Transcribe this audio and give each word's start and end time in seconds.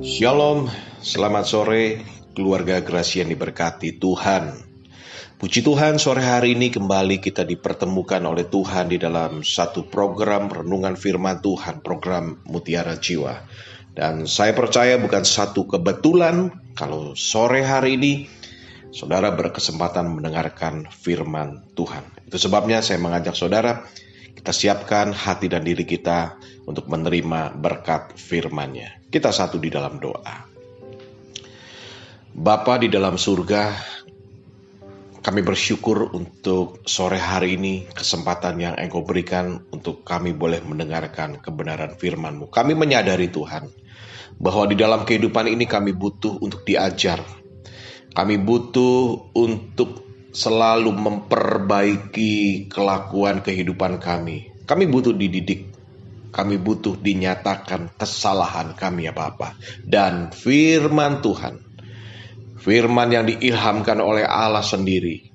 Shalom, 0.00 0.72
selamat 1.04 1.44
sore 1.44 2.00
keluarga 2.32 2.80
Gracia 2.80 3.20
yang 3.20 3.36
diberkati 3.36 4.00
Tuhan. 4.00 4.56
Puji 5.36 5.60
Tuhan 5.60 6.00
sore 6.00 6.24
hari 6.24 6.56
ini 6.56 6.72
kembali 6.72 7.20
kita 7.20 7.44
dipertemukan 7.44 8.24
oleh 8.24 8.48
Tuhan 8.48 8.88
di 8.88 8.96
dalam 8.96 9.44
satu 9.44 9.92
program 9.92 10.48
renungan 10.48 10.96
firman 10.96 11.44
Tuhan, 11.44 11.84
program 11.84 12.40
Mutiara 12.48 12.96
Jiwa. 12.96 13.44
Dan 13.92 14.24
saya 14.24 14.56
percaya 14.56 14.96
bukan 14.96 15.20
satu 15.20 15.68
kebetulan 15.68 16.48
kalau 16.72 17.12
sore 17.12 17.60
hari 17.60 18.00
ini 18.00 18.12
saudara 18.96 19.36
berkesempatan 19.36 20.16
mendengarkan 20.16 20.88
firman 20.88 21.76
Tuhan. 21.76 22.08
Itu 22.24 22.40
sebabnya 22.40 22.80
saya 22.80 22.96
mengajak 23.04 23.36
saudara 23.36 23.84
kita 24.32 24.56
siapkan 24.56 25.12
hati 25.12 25.52
dan 25.52 25.60
diri 25.60 25.84
kita 25.84 26.40
untuk 26.64 26.88
menerima 26.88 27.52
berkat 27.52 28.16
firman-Nya. 28.16 28.99
Kita 29.10 29.34
satu 29.34 29.58
di 29.58 29.66
dalam 29.66 29.98
doa. 29.98 30.46
Bapa 32.30 32.78
di 32.78 32.86
dalam 32.86 33.18
surga, 33.18 33.74
kami 35.18 35.42
bersyukur 35.42 36.14
untuk 36.14 36.86
sore 36.86 37.18
hari 37.18 37.58
ini 37.58 37.90
kesempatan 37.90 38.54
yang 38.62 38.74
Engkau 38.78 39.02
berikan 39.02 39.66
untuk 39.74 40.06
kami 40.06 40.30
boleh 40.30 40.62
mendengarkan 40.62 41.42
kebenaran 41.42 41.98
firman-Mu. 41.98 42.54
Kami 42.54 42.78
menyadari 42.78 43.34
Tuhan 43.34 43.66
bahwa 44.38 44.70
di 44.70 44.78
dalam 44.78 45.02
kehidupan 45.02 45.50
ini 45.50 45.66
kami 45.66 45.90
butuh 45.90 46.38
untuk 46.38 46.62
diajar. 46.62 47.18
Kami 48.14 48.38
butuh 48.38 49.34
untuk 49.34 50.06
selalu 50.30 50.94
memperbaiki 50.94 52.70
kelakuan 52.70 53.42
kehidupan 53.42 53.98
kami. 53.98 54.54
Kami 54.70 54.86
butuh 54.86 55.10
dididik, 55.10 55.69
kami 56.30 56.56
butuh 56.62 56.94
dinyatakan 56.98 57.94
kesalahan 57.98 58.74
kami 58.78 59.10
ya 59.10 59.14
Bapak. 59.14 59.58
Dan 59.82 60.30
firman 60.30 61.22
Tuhan, 61.22 61.58
firman 62.58 63.08
yang 63.10 63.26
diilhamkan 63.26 63.98
oleh 63.98 64.22
Allah 64.22 64.62
sendiri, 64.62 65.26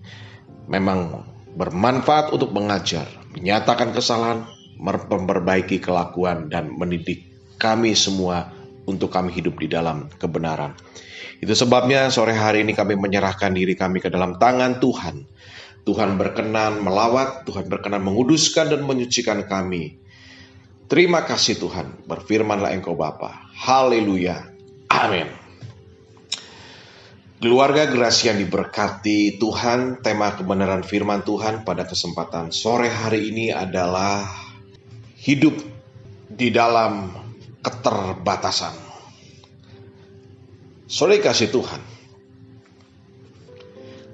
memang 0.72 1.28
bermanfaat 1.56 2.32
untuk 2.32 2.56
mengajar, 2.56 3.08
menyatakan 3.36 3.92
kesalahan, 3.92 4.48
memperbaiki 4.80 5.80
kelakuan, 5.80 6.48
dan 6.52 6.72
mendidik 6.76 7.28
kami 7.56 7.96
semua 7.96 8.52
untuk 8.86 9.12
kami 9.12 9.32
hidup 9.32 9.56
di 9.60 9.68
dalam 9.72 10.12
kebenaran. 10.20 10.76
Itu 11.40 11.52
sebabnya 11.52 12.08
sore 12.12 12.36
hari 12.36 12.64
ini 12.64 12.72
kami 12.72 12.96
menyerahkan 12.96 13.52
diri 13.52 13.76
kami 13.76 14.00
ke 14.00 14.08
dalam 14.08 14.40
tangan 14.40 14.80
Tuhan. 14.80 15.28
Tuhan 15.86 16.18
berkenan 16.18 16.82
melawat, 16.82 17.46
Tuhan 17.46 17.70
berkenan 17.70 18.02
menguduskan 18.02 18.74
dan 18.74 18.82
menyucikan 18.88 19.46
kami. 19.46 20.02
Terima 20.86 21.26
kasih 21.26 21.58
Tuhan, 21.58 22.06
berfirmanlah 22.06 22.78
Engkau 22.78 22.94
Bapa. 22.94 23.50
Haleluya. 23.58 24.54
Amin. 24.94 25.26
Keluarga 27.42 27.90
gerasi 27.90 28.30
yang 28.30 28.38
diberkati 28.38 29.42
Tuhan, 29.42 30.06
tema 30.06 30.38
kebenaran 30.38 30.86
firman 30.86 31.26
Tuhan 31.26 31.66
pada 31.66 31.90
kesempatan 31.90 32.54
sore 32.54 32.90
hari 32.90 33.34
ini 33.34 33.50
adalah 33.50 34.30
hidup 35.26 35.58
di 36.30 36.54
dalam 36.54 37.10
keterbatasan. 37.66 38.78
Sore 40.86 41.18
kasih 41.18 41.50
Tuhan. 41.50 41.82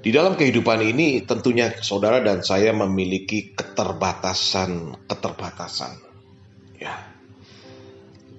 Di 0.02 0.10
dalam 0.10 0.34
kehidupan 0.34 0.82
ini 0.82 1.22
tentunya 1.22 1.70
saudara 1.78 2.18
dan 2.24 2.42
saya 2.42 2.72
memiliki 2.72 3.52
keterbatasan-keterbatasan. 3.54 6.11
Ya. 6.82 7.12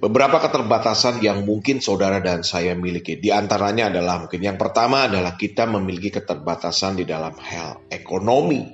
Beberapa 0.04 0.36
keterbatasan 0.44 1.24
yang 1.24 1.48
mungkin 1.48 1.80
saudara 1.80 2.20
dan 2.20 2.44
saya 2.44 2.76
miliki. 2.76 3.16
Di 3.16 3.32
antaranya 3.32 3.88
adalah 3.88 4.28
mungkin 4.28 4.44
yang 4.44 4.60
pertama 4.60 5.08
adalah 5.08 5.40
kita 5.40 5.64
memiliki 5.64 6.12
keterbatasan 6.12 7.00
di 7.00 7.08
dalam 7.08 7.32
hal 7.40 7.88
ekonomi 7.88 8.68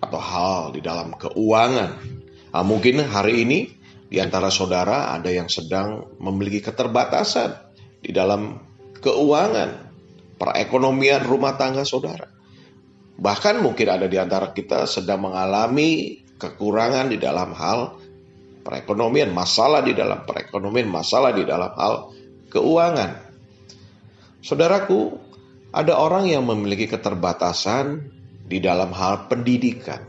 atau 0.00 0.16
hal 0.16 0.60
di 0.72 0.80
dalam 0.80 1.12
keuangan. 1.12 1.90
Nah, 2.56 2.64
mungkin 2.64 3.04
hari 3.04 3.44
ini 3.44 3.68
di 4.08 4.16
antara 4.16 4.48
saudara 4.48 5.12
ada 5.12 5.28
yang 5.28 5.52
sedang 5.52 6.16
memiliki 6.24 6.64
keterbatasan 6.64 7.52
di 8.00 8.16
dalam 8.16 8.56
keuangan, 8.96 9.92
perekonomian 10.40 11.20
rumah 11.20 11.52
tangga 11.60 11.84
saudara. 11.84 12.32
Bahkan 13.20 13.60
mungkin 13.60 13.92
ada 13.92 14.08
di 14.08 14.16
antara 14.16 14.56
kita 14.56 14.88
sedang 14.88 15.28
mengalami 15.28 16.20
kekurangan 16.40 17.12
di 17.12 17.20
dalam 17.20 17.52
hal 17.52 18.05
perekonomian, 18.66 19.30
masalah 19.30 19.86
di 19.86 19.94
dalam 19.94 20.26
perekonomian, 20.26 20.90
masalah 20.90 21.30
di 21.30 21.46
dalam 21.46 21.70
hal 21.78 22.10
keuangan. 22.50 23.22
Saudaraku, 24.42 25.14
ada 25.70 25.94
orang 25.94 26.26
yang 26.26 26.42
memiliki 26.42 26.90
keterbatasan 26.90 28.10
di 28.42 28.58
dalam 28.58 28.90
hal 28.90 29.30
pendidikan. 29.30 30.02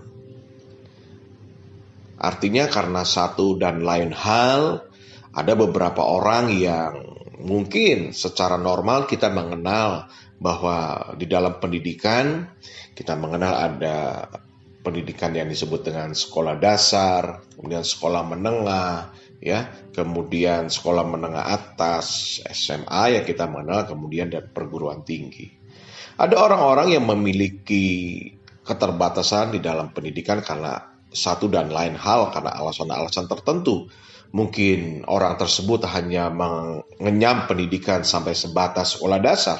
Artinya 2.17 2.65
karena 2.65 3.05
satu 3.05 3.61
dan 3.61 3.85
lain 3.85 4.09
hal, 4.09 4.89
ada 5.37 5.53
beberapa 5.53 6.01
orang 6.01 6.49
yang 6.57 6.97
mungkin 7.37 8.09
secara 8.09 8.57
normal 8.57 9.05
kita 9.05 9.29
mengenal 9.29 10.09
bahwa 10.41 11.13
di 11.13 11.29
dalam 11.29 11.61
pendidikan 11.61 12.49
kita 12.97 13.13
mengenal 13.13 13.53
ada 13.53 14.25
pendidikan 14.87 15.35
yang 15.35 15.51
disebut 15.51 15.83
dengan 15.91 16.15
sekolah 16.15 16.55
dasar, 16.55 17.43
kemudian 17.59 17.83
sekolah 17.83 18.23
menengah, 18.23 19.11
ya, 19.43 19.67
kemudian 19.91 20.71
sekolah 20.71 21.03
menengah 21.03 21.43
atas, 21.43 22.39
SMA 22.47 23.19
yang 23.19 23.27
kita 23.27 23.51
mengenal, 23.51 23.83
kemudian 23.91 24.31
dan 24.31 24.47
perguruan 24.47 25.03
tinggi. 25.03 25.51
Ada 26.15 26.39
orang-orang 26.39 26.95
yang 26.95 27.03
memiliki 27.03 27.85
keterbatasan 28.63 29.51
di 29.51 29.59
dalam 29.59 29.91
pendidikan 29.91 30.39
karena 30.39 30.79
satu 31.11 31.51
dan 31.51 31.67
lain 31.67 31.99
hal 31.99 32.31
karena 32.31 32.55
alasan-alasan 32.55 33.27
tertentu 33.27 33.87
mungkin 34.31 35.07
orang 35.07 35.39
tersebut 35.39 35.87
hanya 35.87 36.27
mengenyam 36.27 37.47
pendidikan 37.47 38.03
sampai 38.03 38.35
sebatas 38.35 38.97
sekolah 38.97 39.19
dasar. 39.23 39.59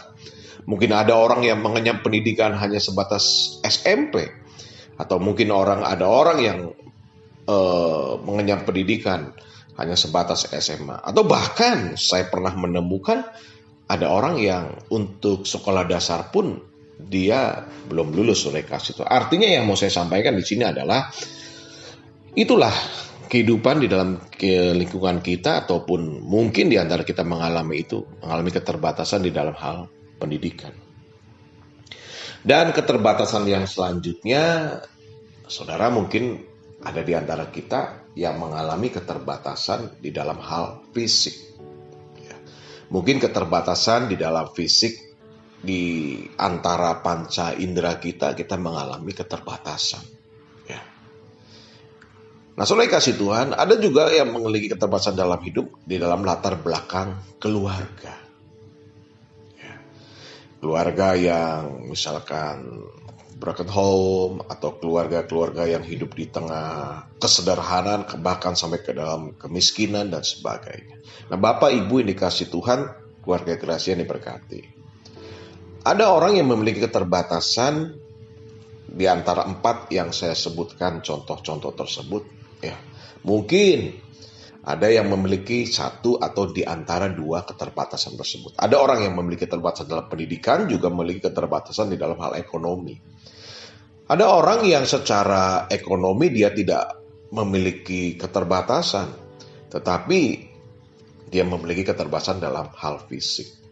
Mungkin 0.68 0.92
ada 0.92 1.16
orang 1.16 1.48
yang 1.48 1.64
mengenyam 1.64 2.04
pendidikan 2.04 2.52
hanya 2.60 2.84
sebatas 2.84 3.56
SMP, 3.64 4.28
atau 4.98 5.18
mungkin 5.22 5.54
orang 5.54 5.86
ada 5.86 6.06
orang 6.10 6.38
yang 6.42 6.60
uh, 7.46 8.18
mengenyam 8.22 8.66
pendidikan 8.66 9.34
hanya 9.78 9.94
sebatas 9.94 10.50
SMA, 10.58 10.98
atau 11.06 11.22
bahkan 11.22 11.94
saya 11.94 12.26
pernah 12.28 12.50
menemukan 12.58 13.22
ada 13.88 14.10
orang 14.10 14.42
yang 14.42 14.74
untuk 14.90 15.46
sekolah 15.46 15.86
dasar 15.86 16.34
pun 16.34 16.60
dia 16.98 17.62
belum 17.86 18.10
lulus 18.10 18.50
oleh 18.50 18.66
kasih 18.66 18.98
itu. 18.98 19.04
Artinya 19.06 19.46
yang 19.46 19.70
mau 19.70 19.78
saya 19.78 19.94
sampaikan 19.94 20.34
di 20.34 20.42
sini 20.42 20.66
adalah 20.66 21.14
itulah 22.34 22.74
kehidupan 23.30 23.86
di 23.86 23.88
dalam 23.88 24.18
lingkungan 24.74 25.22
kita 25.22 25.68
ataupun 25.68 26.26
mungkin 26.26 26.74
di 26.74 26.82
antara 26.82 27.06
kita 27.06 27.22
mengalami 27.22 27.86
itu, 27.86 28.02
mengalami 28.26 28.50
keterbatasan 28.50 29.22
di 29.22 29.30
dalam 29.30 29.54
hal 29.54 29.86
pendidikan. 30.18 30.87
Dan 32.48 32.72
keterbatasan 32.72 33.44
yang 33.44 33.68
selanjutnya, 33.68 34.80
saudara 35.52 35.92
mungkin 35.92 36.48
ada 36.80 37.04
di 37.04 37.12
antara 37.12 37.52
kita 37.52 38.08
yang 38.16 38.40
mengalami 38.40 38.88
keterbatasan 38.88 40.00
di 40.00 40.16
dalam 40.16 40.40
hal 40.40 40.88
fisik. 40.96 41.36
Ya. 42.24 42.40
Mungkin 42.88 43.20
keterbatasan 43.20 44.08
di 44.08 44.16
dalam 44.16 44.48
fisik 44.56 44.96
di 45.60 46.16
antara 46.40 47.04
panca 47.04 47.52
indera 47.52 48.00
kita, 48.00 48.32
kita 48.32 48.56
mengalami 48.56 49.12
keterbatasan 49.12 50.18
Nah, 52.58 52.66
soalnya 52.66 52.98
kasih 52.98 53.22
Tuhan, 53.22 53.54
ada 53.54 53.78
juga 53.78 54.10
yang 54.10 54.34
memiliki 54.34 54.74
keterbatasan 54.74 55.14
dalam 55.14 55.38
hidup 55.46 55.78
di 55.86 56.02
dalam 56.02 56.26
latar 56.26 56.58
belakang 56.58 57.38
keluarga. 57.38 58.27
Keluarga 60.58 61.14
yang 61.14 61.88
misalkan 61.90 62.82
broken 63.38 63.70
home 63.70 64.42
atau 64.50 64.74
keluarga-keluarga 64.82 65.70
yang 65.70 65.86
hidup 65.86 66.18
di 66.18 66.26
tengah 66.26 67.06
kesederhanaan 67.22 68.10
bahkan 68.26 68.58
sampai 68.58 68.82
ke 68.82 68.98
dalam 68.98 69.38
kemiskinan 69.38 70.10
dan 70.10 70.26
sebagainya. 70.26 70.98
Nah, 71.30 71.38
Bapak 71.38 71.70
Ibu 71.70 72.02
yang 72.02 72.10
dikasih 72.10 72.50
Tuhan, 72.50 72.90
keluarga 73.22 73.54
gerasi 73.54 73.94
yang 73.94 74.02
diberkati. 74.02 74.62
Ada 75.86 76.10
orang 76.10 76.42
yang 76.42 76.50
memiliki 76.50 76.82
keterbatasan 76.82 77.94
di 78.90 79.06
antara 79.06 79.46
empat 79.46 79.94
yang 79.94 80.10
saya 80.10 80.34
sebutkan 80.34 81.06
contoh-contoh 81.06 81.72
tersebut 81.78 82.24
Ya, 82.58 82.74
mungkin 83.22 84.02
ada 84.64 84.88
yang 84.90 85.12
memiliki 85.12 85.68
satu 85.68 86.18
atau 86.18 86.50
di 86.50 86.66
antara 86.66 87.12
dua 87.12 87.46
keterbatasan 87.46 88.18
tersebut. 88.18 88.58
Ada 88.58 88.76
orang 88.80 89.06
yang 89.06 89.14
memiliki 89.14 89.46
keterbatasan 89.46 89.88
dalam 89.88 90.08
pendidikan, 90.10 90.66
juga 90.66 90.90
memiliki 90.90 91.30
keterbatasan 91.30 91.94
di 91.94 91.98
dalam 92.00 92.18
hal 92.18 92.40
ekonomi. 92.40 92.98
Ada 94.08 94.24
orang 94.24 94.64
yang 94.64 94.88
secara 94.88 95.68
ekonomi 95.68 96.32
dia 96.32 96.56
tidak 96.56 96.96
memiliki 97.36 98.16
keterbatasan, 98.16 99.08
tetapi 99.68 100.22
dia 101.28 101.44
memiliki 101.44 101.84
keterbatasan 101.84 102.40
dalam 102.40 102.72
hal 102.72 103.04
fisik. 103.04 103.68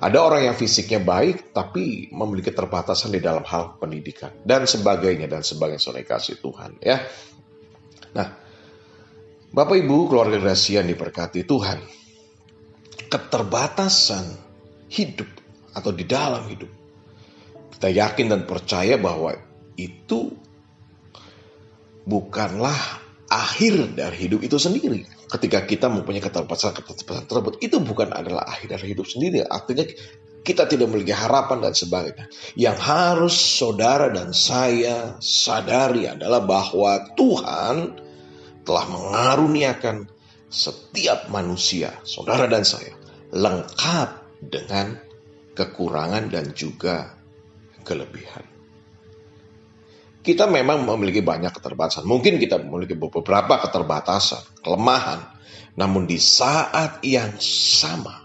Ada 0.00 0.16
orang 0.16 0.48
yang 0.48 0.56
fisiknya 0.56 0.96
baik 1.04 1.52
tapi 1.52 2.08
memiliki 2.08 2.48
keterbatasan 2.48 3.12
di 3.12 3.20
dalam 3.20 3.44
hal 3.44 3.76
pendidikan 3.76 4.32
dan 4.48 4.64
sebagainya 4.64 5.28
dan 5.28 5.44
sebagainya 5.44 5.76
soal 5.76 6.00
kasih 6.00 6.40
Tuhan 6.40 6.80
ya. 6.80 7.04
Nah, 8.16 8.39
Bapak 9.50 9.82
Ibu 9.82 10.06
keluarga 10.06 10.38
Gracia 10.38 10.78
yang 10.78 10.94
diberkati 10.94 11.42
Tuhan, 11.42 11.82
keterbatasan 13.10 14.38
hidup 14.86 15.26
atau 15.74 15.90
di 15.90 16.06
dalam 16.06 16.46
hidup 16.46 16.70
kita 17.74 17.90
yakin 17.90 18.30
dan 18.30 18.46
percaya 18.46 18.94
bahwa 18.94 19.34
itu 19.74 20.30
bukanlah 22.06 22.78
akhir 23.26 23.98
dari 23.98 24.30
hidup 24.30 24.46
itu 24.46 24.54
sendiri. 24.54 25.02
Ketika 25.26 25.66
kita 25.66 25.90
mempunyai 25.90 26.22
keterbatasan-keterbatasan 26.22 27.26
tersebut, 27.26 27.58
itu 27.58 27.82
bukan 27.82 28.14
adalah 28.14 28.46
akhir 28.46 28.78
dari 28.78 28.94
hidup 28.94 29.10
sendiri. 29.10 29.42
Artinya 29.42 29.82
kita 30.46 30.70
tidak 30.70 30.86
memiliki 30.94 31.10
harapan 31.10 31.58
dan 31.58 31.74
sebagainya. 31.74 32.30
Yang 32.54 32.78
harus 32.86 33.34
saudara 33.34 34.14
dan 34.14 34.30
saya 34.30 35.18
sadari 35.18 36.06
adalah 36.06 36.38
bahwa 36.38 37.02
Tuhan 37.18 37.76
telah 38.66 38.86
mengaruniakan 38.88 40.08
setiap 40.50 41.30
manusia, 41.30 41.94
saudara 42.02 42.50
dan 42.50 42.66
saya, 42.66 42.94
lengkap 43.30 44.08
dengan 44.42 44.98
kekurangan 45.54 46.30
dan 46.32 46.50
juga 46.56 47.14
kelebihan 47.86 48.50
kita 50.20 50.44
memang 50.44 50.84
memiliki 50.84 51.24
banyak 51.24 51.48
keterbatasan. 51.48 52.04
Mungkin 52.04 52.36
kita 52.36 52.60
memiliki 52.60 52.92
beberapa 52.96 53.56
keterbatasan, 53.60 54.60
kelemahan. 54.60 55.20
Namun 55.80 56.04
di 56.04 56.20
saat 56.20 57.00
yang 57.00 57.40
sama, 57.40 58.20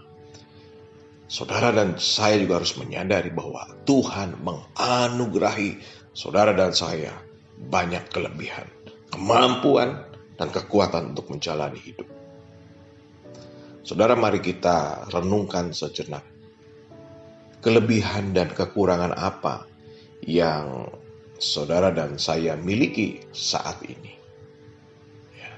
saudara 1.24 1.72
dan 1.72 1.96
saya 1.96 2.36
juga 2.36 2.60
harus 2.60 2.76
menyadari 2.76 3.32
bahwa 3.32 3.64
Tuhan 3.88 4.36
menganugerahi 4.44 5.80
saudara 6.12 6.52
dan 6.52 6.76
saya 6.76 7.16
banyak 7.56 8.12
kelebihan, 8.12 8.68
kemampuan, 9.08 10.04
dan 10.36 10.48
kekuatan 10.52 11.16
untuk 11.16 11.32
menjalani 11.32 11.80
hidup. 11.80 12.08
Saudara, 13.86 14.18
mari 14.18 14.42
kita 14.42 15.08
renungkan 15.10 15.70
sejenak. 15.72 16.22
Kelebihan 17.62 18.30
dan 18.30 18.52
kekurangan 18.52 19.16
apa 19.16 19.66
yang 20.22 20.86
saudara 21.38 21.90
dan 21.90 22.18
saya 22.18 22.54
miliki 22.54 23.22
saat 23.30 23.82
ini. 23.86 24.12
Ya. 25.34 25.54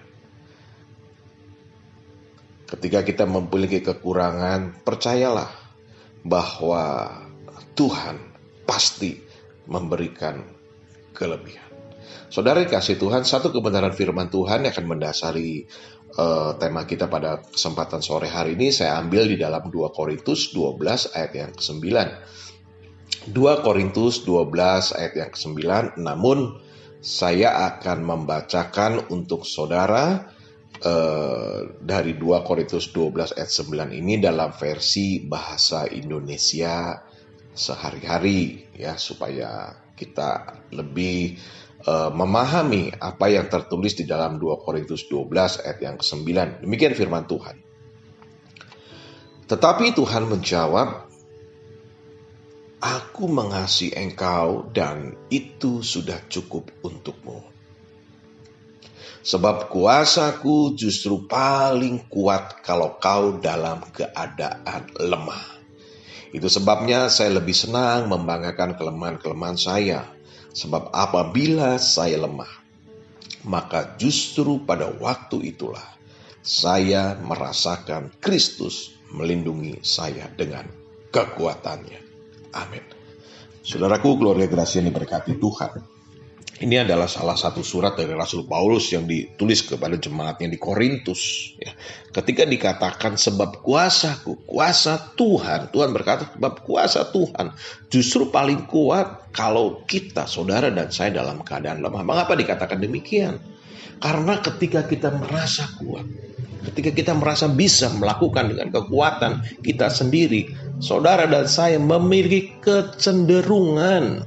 Ketika 2.68 3.04
kita 3.04 3.24
memiliki 3.28 3.84
kekurangan, 3.84 4.84
percayalah 4.84 5.52
bahwa 6.24 7.12
Tuhan 7.72 8.16
pasti 8.68 9.16
memberikan 9.68 10.42
kelebihan. 11.16 11.67
Saudara 12.28 12.60
kasih 12.68 13.00
Tuhan, 13.00 13.24
satu 13.24 13.48
kebenaran 13.48 13.96
firman 13.96 14.28
Tuhan 14.28 14.68
yang 14.68 14.72
akan 14.76 14.86
mendasari 14.86 15.64
uh, 16.16 16.56
tema 16.60 16.84
kita 16.84 17.08
pada 17.08 17.40
kesempatan 17.40 18.04
sore 18.04 18.28
hari 18.28 18.56
ini 18.56 18.72
saya 18.72 19.00
ambil 19.00 19.28
di 19.28 19.36
dalam 19.40 19.68
2 19.68 19.96
Korintus 19.96 20.52
12 20.52 21.16
ayat 21.16 21.32
yang 21.32 21.52
ke-9. 21.56 21.84
2 23.28 23.64
Korintus 23.64 24.24
12 24.24 24.96
ayat 24.96 25.12
yang 25.16 25.30
ke-9, 25.32 25.56
namun 26.00 26.58
saya 26.98 27.74
akan 27.74 27.98
membacakan 28.02 29.12
untuk 29.14 29.46
saudara 29.46 30.34
eh, 30.82 31.60
dari 31.78 32.12
2 32.18 32.46
Korintus 32.46 32.90
12 32.90 33.38
ayat 33.38 33.50
9 33.50 33.94
ini 33.94 34.18
dalam 34.18 34.50
versi 34.50 35.22
bahasa 35.22 35.86
Indonesia 35.86 36.98
sehari-hari 37.54 38.70
ya 38.78 38.94
supaya 38.94 39.74
kita 39.98 40.62
lebih 40.70 41.34
eh, 41.88 42.10
memahami 42.12 42.92
apa 43.00 43.32
yang 43.32 43.48
tertulis 43.48 43.96
di 43.96 44.04
dalam 44.04 44.36
2 44.36 44.60
Korintus 44.60 45.08
12 45.08 45.64
ayat 45.64 45.78
yang 45.80 45.96
ke-9. 45.96 46.28
Demikian 46.68 46.92
firman 46.92 47.24
Tuhan. 47.24 47.56
Tetapi 49.48 49.96
Tuhan 49.96 50.28
menjawab, 50.28 51.08
Aku 52.78 53.26
mengasihi 53.26 53.90
engkau 53.98 54.70
dan 54.70 55.18
itu 55.34 55.82
sudah 55.82 56.22
cukup 56.30 56.70
untukmu. 56.86 57.42
Sebab 59.18 59.66
kuasaku 59.66 60.78
justru 60.78 61.26
paling 61.26 62.06
kuat 62.06 62.62
kalau 62.62 62.94
kau 63.02 63.42
dalam 63.42 63.82
keadaan 63.90 64.94
lemah. 64.94 65.58
Itu 66.30 66.46
sebabnya 66.46 67.10
saya 67.10 67.42
lebih 67.42 67.56
senang 67.56 68.06
membanggakan 68.06 68.78
kelemahan-kelemahan 68.78 69.58
saya. 69.58 70.06
Sebab 70.58 70.90
apabila 70.90 71.78
saya 71.78 72.18
lemah, 72.18 72.50
maka 73.46 73.94
justru 73.94 74.58
pada 74.66 74.90
waktu 74.90 75.54
itulah 75.54 75.86
saya 76.42 77.14
merasakan 77.22 78.10
Kristus 78.18 78.98
melindungi 79.14 79.78
saya 79.86 80.26
dengan 80.34 80.66
kekuatannya. 81.14 82.00
Amin. 82.58 82.84
Saudaraku, 83.62 84.18
keluarga 84.18 84.50
Gracia 84.50 84.82
yang 84.82 84.90
diberkati 84.90 85.38
Tuhan. 85.38 85.97
Ini 86.58 86.82
adalah 86.82 87.06
salah 87.06 87.38
satu 87.38 87.62
surat 87.62 87.94
dari 87.94 88.10
Rasul 88.10 88.42
Paulus 88.42 88.90
yang 88.90 89.06
ditulis 89.06 89.62
kepada 89.62 89.94
jemaatnya 89.94 90.50
di 90.50 90.58
Korintus. 90.58 91.54
Ya. 91.54 91.70
Ketika 92.10 92.42
dikatakan 92.42 93.14
sebab 93.14 93.62
kuasaku, 93.62 94.42
kuasa 94.42 95.14
Tuhan, 95.14 95.70
Tuhan 95.70 95.94
berkata 95.94 96.34
sebab 96.34 96.66
kuasa 96.66 97.14
Tuhan 97.14 97.54
justru 97.86 98.34
paling 98.34 98.66
kuat 98.66 99.30
kalau 99.30 99.86
kita, 99.86 100.26
saudara 100.26 100.66
dan 100.74 100.90
saya 100.90 101.22
dalam 101.22 101.46
keadaan 101.46 101.78
lemah. 101.78 102.02
Mengapa 102.02 102.34
dikatakan 102.34 102.82
demikian? 102.82 103.38
Karena 104.02 104.42
ketika 104.42 104.82
kita 104.82 105.14
merasa 105.14 105.62
kuat, 105.78 106.10
ketika 106.74 106.90
kita 106.90 107.12
merasa 107.14 107.46
bisa 107.46 107.86
melakukan 107.94 108.50
dengan 108.50 108.74
kekuatan 108.74 109.62
kita 109.62 109.94
sendiri, 109.94 110.50
saudara 110.82 111.30
dan 111.30 111.46
saya 111.46 111.78
memiliki 111.78 112.58
kecenderungan 112.58 114.26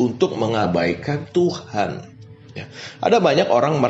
untuk 0.00 0.38
mengabaikan 0.38 1.28
Tuhan. 1.32 2.12
Ya. 2.52 2.68
Ada 3.00 3.16
banyak 3.16 3.48
orang 3.48 3.80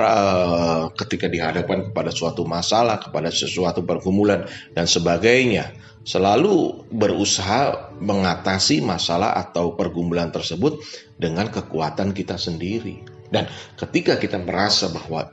ketika 0.94 1.26
dihadapkan 1.26 1.90
kepada 1.90 2.14
suatu 2.14 2.46
masalah, 2.46 3.02
kepada 3.02 3.34
sesuatu 3.34 3.82
pergumulan 3.82 4.47
dan 4.71 4.87
sebagainya, 4.87 5.75
selalu 6.06 6.87
berusaha 6.94 7.90
mengatasi 7.99 8.78
masalah 8.87 9.35
atau 9.35 9.75
pergumulan 9.75 10.30
tersebut 10.30 10.78
dengan 11.18 11.50
kekuatan 11.50 12.14
kita 12.14 12.38
sendiri. 12.38 13.02
Dan 13.35 13.50
ketika 13.75 14.14
kita 14.23 14.38
merasa 14.38 14.94
bahwa 14.94 15.26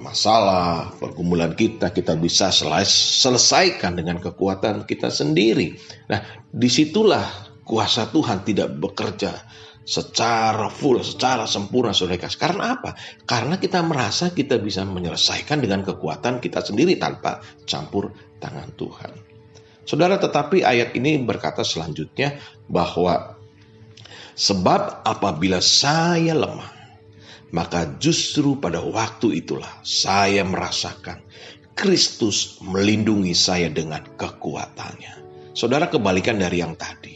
masalah, 0.00 0.96
pergumulan 0.96 1.52
kita, 1.52 1.92
kita 1.92 2.16
bisa 2.16 2.48
selesaikan 2.48 3.92
dengan 3.92 4.16
kekuatan 4.24 4.88
kita 4.88 5.12
sendiri. 5.12 5.76
Nah, 6.08 6.24
di 6.48 6.72
situlah 6.72 7.52
kuasa 7.60 8.08
Tuhan 8.08 8.40
tidak 8.48 8.72
bekerja 8.80 9.36
secara 9.84 10.72
full, 10.72 11.04
secara 11.04 11.44
sempurna, 11.44 11.92
saudara. 11.92 12.26
Karena 12.32 12.80
apa? 12.80 12.96
Karena 13.28 13.60
kita 13.60 13.84
merasa 13.84 14.32
kita 14.32 14.56
bisa 14.58 14.82
menyelesaikan 14.88 15.60
dengan 15.60 15.84
kekuatan 15.84 16.40
kita 16.40 16.64
sendiri 16.64 16.96
tanpa 16.96 17.44
campur 17.68 18.12
tangan 18.40 18.72
Tuhan. 18.74 19.12
Saudara, 19.84 20.16
tetapi 20.16 20.64
ayat 20.64 20.96
ini 20.96 21.20
berkata 21.20 21.60
selanjutnya 21.60 22.40
bahwa 22.64 23.36
sebab 24.32 25.04
apabila 25.04 25.60
saya 25.60 26.32
lemah, 26.32 26.72
maka 27.52 27.86
justru 28.00 28.56
pada 28.56 28.80
waktu 28.80 29.44
itulah 29.44 29.70
saya 29.84 30.42
merasakan 30.42 31.20
Kristus 31.74 32.62
melindungi 32.62 33.34
saya 33.34 33.66
dengan 33.68 34.02
kekuatannya. 34.14 35.14
Saudara 35.54 35.90
kebalikan 35.90 36.38
dari 36.38 36.62
yang 36.62 36.74
tadi. 36.78 37.13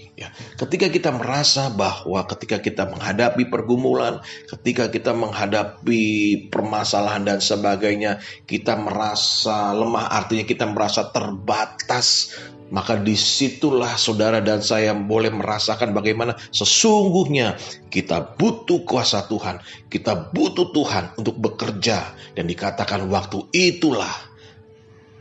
Ketika 0.59 0.91
kita 0.91 1.15
merasa 1.15 1.71
bahwa 1.71 2.27
ketika 2.27 2.59
kita 2.59 2.91
menghadapi 2.91 3.47
pergumulan, 3.47 4.19
ketika 4.51 4.91
kita 4.91 5.15
menghadapi 5.15 6.03
permasalahan 6.51 7.23
dan 7.23 7.39
sebagainya, 7.39 8.19
kita 8.43 8.75
merasa 8.75 9.71
lemah, 9.71 10.11
artinya 10.11 10.43
kita 10.43 10.67
merasa 10.67 11.15
terbatas, 11.15 12.35
maka 12.75 12.99
di 13.01 13.17
situlah 13.17 13.97
saudara 13.97 14.45
dan 14.45 14.59
saya 14.61 14.93
boleh 14.93 15.33
merasakan 15.33 15.95
bagaimana 15.95 16.37
sesungguhnya 16.53 17.57
kita 17.89 18.37
butuh 18.37 18.85
kuasa 18.85 19.25
Tuhan. 19.31 19.63
Kita 19.89 20.35
butuh 20.35 20.75
Tuhan 20.75 21.17
untuk 21.17 21.39
bekerja. 21.41 22.13
Dan 22.37 22.45
dikatakan 22.51 23.09
waktu 23.09 23.47
itulah 23.57 24.28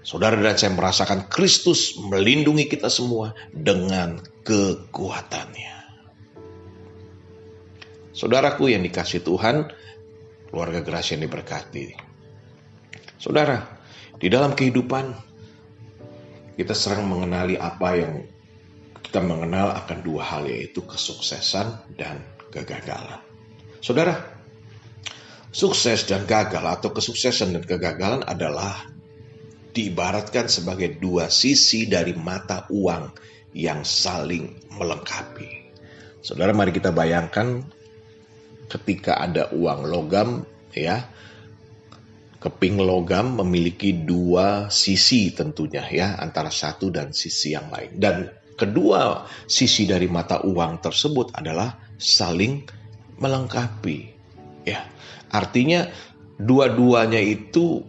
saudara 0.07 0.39
dan 0.39 0.55
saya 0.55 0.71
merasakan 0.71 1.27
Kristus 1.27 1.99
melindungi 1.99 2.71
kita 2.71 2.87
semua 2.87 3.35
dengan 3.51 4.15
kekuatannya. 4.47 5.75
Saudaraku 8.15 8.71
yang 8.71 8.87
dikasih 8.87 9.19
Tuhan, 9.27 9.67
keluarga 10.47 10.79
gerasi 10.79 11.19
yang 11.19 11.27
diberkati. 11.27 11.91
Saudara, 13.19 13.59
di 14.15 14.31
dalam 14.31 14.55
kehidupan 14.55 15.11
kita 16.55 16.71
sering 16.71 17.03
mengenali 17.05 17.59
apa 17.59 17.89
yang 17.99 18.23
kita 19.03 19.19
mengenal 19.19 19.75
akan 19.75 20.07
dua 20.07 20.23
hal 20.23 20.47
yaitu 20.47 20.87
kesuksesan 20.87 21.83
dan 21.99 22.23
kegagalan. 22.49 23.19
Saudara, 23.83 24.17
sukses 25.51 26.07
dan 26.07 26.23
gagal 26.23 26.63
atau 26.63 26.95
kesuksesan 26.95 27.53
dan 27.59 27.63
kegagalan 27.67 28.25
adalah 28.25 28.96
diibaratkan 29.77 30.49
sebagai 30.49 30.97
dua 30.97 31.29
sisi 31.29 31.85
dari 31.85 32.17
mata 32.17 32.65
uang 32.73 33.13
yang 33.53 33.85
saling 33.85 34.73
melengkapi. 34.73 35.69
Saudara, 36.25 36.51
mari 36.51 36.73
kita 36.73 36.89
bayangkan 36.89 37.61
ketika 38.67 39.21
ada 39.21 39.53
uang 39.55 39.87
logam 39.87 40.43
ya 40.75 41.07
keping 42.37 42.77
logam 42.77 43.39
memiliki 43.39 43.95
dua 43.95 44.69
sisi 44.69 45.31
tentunya 45.33 45.81
ya 45.87 46.07
antara 46.19 46.51
satu 46.51 46.91
dan 46.93 47.15
sisi 47.15 47.55
yang 47.55 47.71
lain 47.71 47.97
dan 47.97 48.29
kedua 48.59 49.25
sisi 49.47 49.87
dari 49.87 50.05
mata 50.11 50.43
uang 50.43 50.83
tersebut 50.83 51.33
adalah 51.33 51.79
saling 51.97 52.67
melengkapi 53.17 54.13
ya 54.67 54.85
artinya 55.31 55.87
dua-duanya 56.37 57.23
itu 57.23 57.81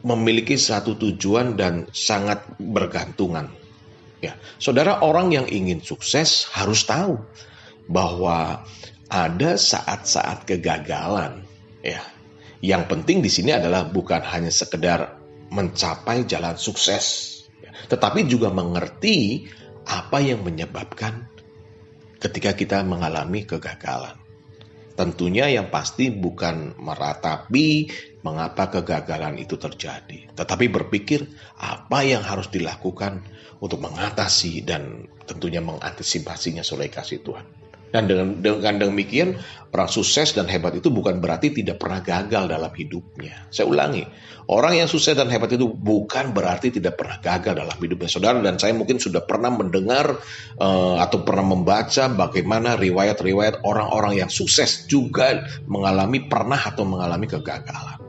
memiliki 0.00 0.56
satu 0.56 0.96
tujuan 0.96 1.56
dan 1.56 1.88
sangat 1.92 2.44
bergantungan 2.56 3.52
ya 4.24 4.36
saudara 4.56 5.04
orang 5.04 5.32
yang 5.32 5.46
ingin 5.48 5.80
sukses 5.84 6.48
harus 6.52 6.84
tahu 6.88 7.20
bahwa 7.90 8.64
ada 9.10 9.58
saat-saat 9.58 10.46
kegagalan 10.46 11.42
ya 11.84 12.00
yang 12.60 12.84
penting 12.84 13.24
di 13.24 13.32
sini 13.32 13.56
adalah 13.56 13.88
bukan 13.88 14.20
hanya 14.20 14.52
sekedar 14.52 15.16
mencapai 15.48 16.28
jalan 16.28 16.60
sukses, 16.60 17.36
tetapi 17.88 18.28
juga 18.28 18.52
mengerti 18.52 19.48
apa 19.88 20.20
yang 20.20 20.44
menyebabkan 20.44 21.24
ketika 22.20 22.52
kita 22.52 22.78
mengalami 22.84 23.48
kegagalan. 23.48 24.14
Tentunya 24.92 25.48
yang 25.48 25.72
pasti 25.72 26.12
bukan 26.12 26.76
meratapi 26.76 27.88
mengapa 28.20 28.68
kegagalan 28.68 29.40
itu 29.40 29.56
terjadi, 29.56 30.28
tetapi 30.36 30.68
berpikir 30.68 31.24
apa 31.56 32.04
yang 32.04 32.20
harus 32.20 32.52
dilakukan 32.52 33.24
untuk 33.60 33.80
mengatasi 33.80 34.64
dan 34.64 35.08
tentunya 35.24 35.64
mengantisipasinya 35.64 36.64
oleh 36.76 36.88
kasih 36.92 37.24
Tuhan. 37.24 37.46
Dan 37.90 38.06
dengan, 38.06 38.38
dengan 38.38 38.74
demikian 38.86 39.34
orang 39.74 39.90
sukses 39.90 40.30
dan 40.30 40.46
hebat 40.46 40.78
itu 40.78 40.94
bukan 40.94 41.18
berarti 41.18 41.50
tidak 41.50 41.82
pernah 41.82 41.98
gagal 41.98 42.46
dalam 42.46 42.70
hidupnya. 42.70 43.50
Saya 43.50 43.66
ulangi, 43.66 44.06
orang 44.46 44.78
yang 44.78 44.86
sukses 44.86 45.18
dan 45.18 45.26
hebat 45.26 45.50
itu 45.50 45.66
bukan 45.66 46.30
berarti 46.30 46.70
tidak 46.70 47.02
pernah 47.02 47.18
gagal 47.18 47.50
dalam 47.58 47.74
hidupnya. 47.74 48.06
Saudara 48.06 48.38
dan 48.38 48.62
saya 48.62 48.78
mungkin 48.78 49.02
sudah 49.02 49.26
pernah 49.26 49.50
mendengar 49.50 50.22
uh, 50.62 51.02
atau 51.02 51.26
pernah 51.26 51.50
membaca 51.50 52.06
bagaimana 52.14 52.78
riwayat-riwayat 52.78 53.66
orang-orang 53.66 54.22
yang 54.22 54.30
sukses 54.30 54.86
juga 54.86 55.42
mengalami 55.66 56.30
pernah 56.30 56.62
atau 56.62 56.86
mengalami 56.86 57.26
kegagalan. 57.26 57.99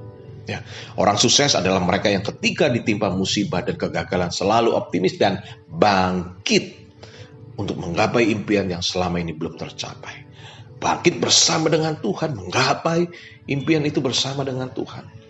Ya, 0.51 0.59
orang 0.99 1.15
sukses 1.15 1.55
adalah 1.55 1.79
mereka 1.79 2.11
yang 2.11 2.27
ketika 2.27 2.67
ditimpa 2.67 3.07
musibah 3.07 3.63
dan 3.63 3.79
kegagalan 3.79 4.35
selalu 4.35 4.75
optimis 4.75 5.15
dan 5.15 5.39
bangkit 5.71 6.75
untuk 7.55 7.79
menggapai 7.79 8.27
impian 8.27 8.67
yang 8.67 8.83
selama 8.83 9.23
ini 9.23 9.31
belum 9.31 9.55
tercapai. 9.55 10.27
Bangkit 10.81 11.23
bersama 11.23 11.71
dengan 11.71 11.95
Tuhan, 12.03 12.35
menggapai 12.35 13.07
impian 13.47 13.85
itu 13.87 14.03
bersama 14.03 14.43
dengan 14.43 14.67
Tuhan. 14.73 15.20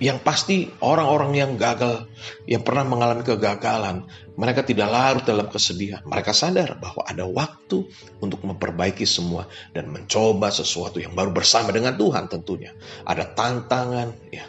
Yang 0.00 0.18
pasti 0.24 0.56
orang-orang 0.80 1.36
yang 1.36 1.52
gagal, 1.60 2.08
yang 2.48 2.64
pernah 2.64 2.88
mengalami 2.88 3.20
kegagalan, 3.20 4.08
mereka 4.32 4.64
tidak 4.64 4.88
larut 4.88 5.24
dalam 5.28 5.52
kesedihan. 5.52 6.00
Mereka 6.08 6.32
sadar 6.32 6.80
bahwa 6.80 7.04
ada 7.04 7.28
waktu 7.28 7.84
untuk 8.24 8.40
memperbaiki 8.40 9.04
semua 9.04 9.44
dan 9.76 9.92
mencoba 9.92 10.48
sesuatu 10.48 10.96
yang 10.96 11.12
baru 11.12 11.36
bersama 11.36 11.68
dengan 11.68 12.00
Tuhan 12.00 12.32
tentunya. 12.32 12.72
Ada 13.04 13.28
tantangan 13.36 14.32
ya, 14.32 14.48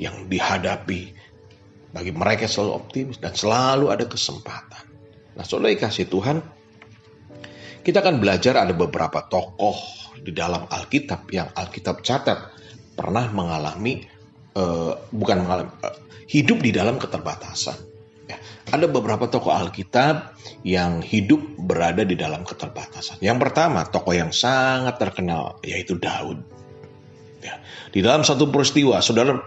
yang 0.00 0.24
dihadapi 0.24 1.12
bagi 1.92 2.12
mereka 2.16 2.48
selalu 2.48 2.72
optimis 2.72 3.20
dan 3.20 3.36
selalu 3.36 3.92
ada 3.92 4.08
kesempatan. 4.08 4.84
Nah, 5.36 5.44
saudara 5.44 5.76
kasih 5.76 6.08
Tuhan, 6.08 6.40
kita 7.84 8.00
akan 8.00 8.24
belajar 8.24 8.56
ada 8.56 8.72
beberapa 8.72 9.20
tokoh 9.28 9.76
di 10.24 10.32
dalam 10.32 10.64
Alkitab 10.66 11.28
yang 11.30 11.52
Alkitab 11.52 12.00
catat 12.00 12.56
pernah 12.98 13.30
mengalami 13.30 14.17
uh, 14.58 14.98
bukan 15.14 15.46
mengalami 15.46 15.70
uh, 15.86 15.94
hidup 16.26 16.58
di 16.58 16.74
dalam 16.74 16.98
keterbatasan. 16.98 17.78
Ya, 18.28 18.36
ada 18.74 18.84
beberapa 18.90 19.24
tokoh 19.30 19.54
Alkitab 19.54 20.36
yang 20.66 21.00
hidup 21.00 21.40
berada 21.56 22.04
di 22.04 22.12
dalam 22.18 22.44
keterbatasan. 22.44 23.22
Yang 23.24 23.48
pertama, 23.48 23.88
tokoh 23.88 24.12
yang 24.12 24.34
sangat 24.34 25.00
terkenal 25.00 25.56
yaitu 25.64 25.96
Daud. 25.96 26.42
Ya, 27.40 27.62
di 27.94 28.02
dalam 28.04 28.26
satu 28.26 28.50
peristiwa, 28.50 29.00
saudara 29.00 29.40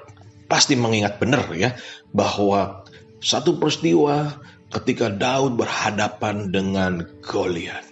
pasti 0.49 0.73
mengingat 0.73 1.21
benar 1.21 1.45
ya 1.53 1.77
bahwa 2.09 2.83
satu 3.21 3.61
peristiwa 3.61 4.41
ketika 4.71 5.13
Daud 5.13 5.59
berhadapan 5.59 6.49
dengan 6.49 7.05
Goliat. 7.21 7.85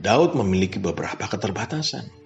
Daud 0.00 0.32
memiliki 0.32 0.80
beberapa 0.80 1.28
keterbatasan. 1.28 2.19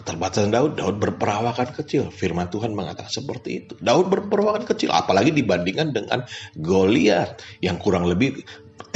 Keterbatasan 0.00 0.48
Daud, 0.48 0.80
Daud 0.80 0.96
berperawakan 0.96 1.76
kecil. 1.76 2.08
Firman 2.08 2.48
Tuhan 2.48 2.72
mengatakan 2.72 3.12
seperti 3.12 3.48
itu. 3.60 3.76
Daud 3.84 4.08
berperawakan 4.08 4.64
kecil, 4.64 4.88
apalagi 4.96 5.28
dibandingkan 5.28 5.92
dengan 5.92 6.24
Goliat 6.56 7.44
yang 7.60 7.76
kurang 7.76 8.08
lebih 8.08 8.40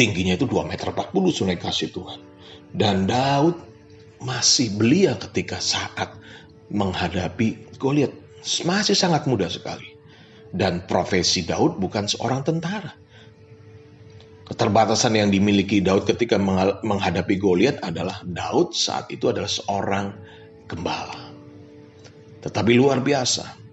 tingginya 0.00 0.32
itu 0.32 0.48
2 0.48 0.64
meter 0.64 0.88
40 0.96 1.12
sungai 1.28 1.60
kasih 1.60 1.92
Tuhan. 1.92 2.24
Dan 2.72 3.04
Daud 3.04 3.60
masih 4.24 4.72
belia 4.80 5.12
ketika 5.20 5.60
saat 5.60 6.16
menghadapi 6.72 7.76
Goliat. 7.76 8.16
Masih 8.64 8.96
sangat 8.96 9.28
muda 9.28 9.52
sekali. 9.52 9.92
Dan 10.56 10.88
profesi 10.88 11.44
Daud 11.44 11.76
bukan 11.76 12.08
seorang 12.08 12.48
tentara. 12.48 12.96
Keterbatasan 14.48 15.20
yang 15.20 15.28
dimiliki 15.28 15.84
Daud 15.84 16.08
ketika 16.08 16.40
menghadapi 16.80 17.36
Goliat 17.36 17.84
adalah 17.84 18.24
Daud 18.24 18.72
saat 18.72 19.12
itu 19.12 19.28
adalah 19.28 19.52
seorang 19.52 20.16
gembala. 20.68 21.32
Tetapi 22.44 22.72
luar 22.76 23.00
biasa. 23.00 23.64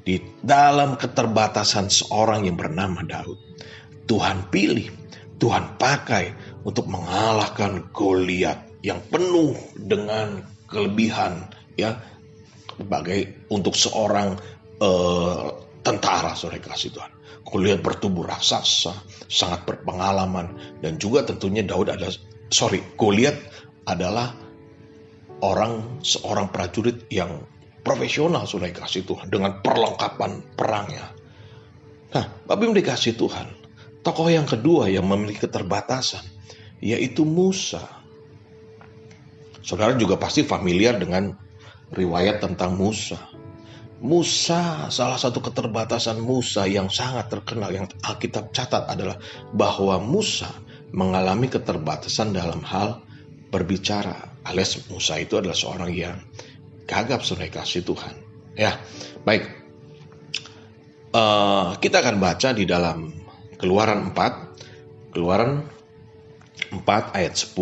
Di 0.00 0.16
dalam 0.40 0.96
keterbatasan 0.96 1.92
seorang 1.92 2.48
yang 2.48 2.56
bernama 2.56 3.04
Daud, 3.04 3.36
Tuhan 4.08 4.48
pilih, 4.48 4.88
Tuhan 5.36 5.76
pakai 5.76 6.34
untuk 6.64 6.88
mengalahkan 6.88 7.92
Goliat 7.92 8.80
yang 8.80 9.00
penuh 9.12 9.56
dengan 9.76 10.40
kelebihan 10.68 11.48
ya 11.76 12.00
sebagai 12.80 13.44
untuk 13.52 13.76
seorang 13.76 14.40
uh, 14.80 15.52
tentara 15.84 16.32
sore 16.32 16.60
kasih 16.60 16.96
Tuhan. 16.96 17.12
Goliat 17.44 17.80
bertubuh 17.80 18.28
raksasa, 18.28 18.94
sangat 19.28 19.64
berpengalaman 19.68 20.80
dan 20.84 20.96
juga 21.00 21.24
tentunya 21.28 21.64
Daud 21.64 21.92
adalah 21.92 22.12
sorry 22.52 22.84
Goliat 22.96 23.36
adalah 23.88 24.32
orang 25.40 26.02
seorang 26.04 26.52
prajurit 26.52 27.08
yang 27.12 27.44
profesional 27.80 28.44
sudah 28.44 28.68
dikasih 28.68 29.08
Tuhan 29.08 29.32
dengan 29.32 29.60
perlengkapan 29.64 30.44
perangnya. 30.54 31.12
Nah, 32.10 32.24
Bapak 32.44 32.76
dikasih 32.76 33.16
Tuhan. 33.16 33.46
Tokoh 34.00 34.32
yang 34.32 34.48
kedua 34.48 34.88
yang 34.88 35.04
memiliki 35.04 35.44
keterbatasan 35.44 36.24
yaitu 36.80 37.28
Musa. 37.28 37.84
Saudara 39.60 39.92
juga 40.00 40.16
pasti 40.16 40.40
familiar 40.40 40.96
dengan 40.96 41.36
riwayat 41.92 42.40
tentang 42.40 42.80
Musa. 42.80 43.20
Musa, 44.00 44.88
salah 44.88 45.20
satu 45.20 45.44
keterbatasan 45.44 46.24
Musa 46.24 46.64
yang 46.64 46.88
sangat 46.88 47.28
terkenal 47.28 47.68
yang 47.68 47.84
Alkitab 48.00 48.48
catat 48.56 48.88
adalah 48.88 49.20
bahwa 49.52 50.00
Musa 50.00 50.48
mengalami 50.96 51.52
keterbatasan 51.52 52.32
dalam 52.32 52.64
hal 52.64 53.04
berbicara. 53.50 54.30
Alias 54.46 54.80
Musa 54.88 55.20
itu 55.20 55.36
adalah 55.36 55.58
seorang 55.58 55.90
yang 55.92 56.16
gagap 56.88 57.20
sunai 57.22 57.52
kasih 57.52 57.84
Tuhan. 57.84 58.14
Ya, 58.56 58.78
baik. 59.26 59.46
Uh, 61.10 61.74
kita 61.82 62.02
akan 62.02 62.22
baca 62.22 62.54
di 62.54 62.64
dalam 62.64 63.10
Keluaran 63.58 64.14
4, 64.14 65.12
Keluaran 65.12 65.66
4 66.70 67.18
ayat 67.18 67.34
10, 67.34 67.54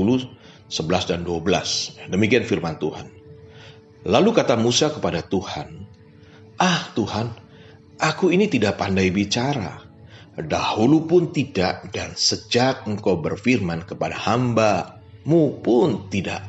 11 0.68 1.11
dan 1.11 1.21
12. 1.25 2.12
Demikian 2.12 2.45
firman 2.45 2.76
Tuhan. 2.76 3.09
Lalu 4.07 4.30
kata 4.37 4.54
Musa 4.54 4.92
kepada 4.92 5.25
Tuhan, 5.25 5.88
Ah 6.59 6.90
Tuhan, 6.95 7.30
aku 8.02 8.35
ini 8.35 8.50
tidak 8.50 8.83
pandai 8.83 9.14
bicara. 9.14 9.78
Dahulu 10.38 11.07
pun 11.07 11.35
tidak 11.35 11.90
dan 11.90 12.14
sejak 12.14 12.87
engkau 12.87 13.18
berfirman 13.18 13.83
kepada 13.87 14.14
hambamu 15.25 15.58
pun 15.60 16.06
tidak. 16.12 16.46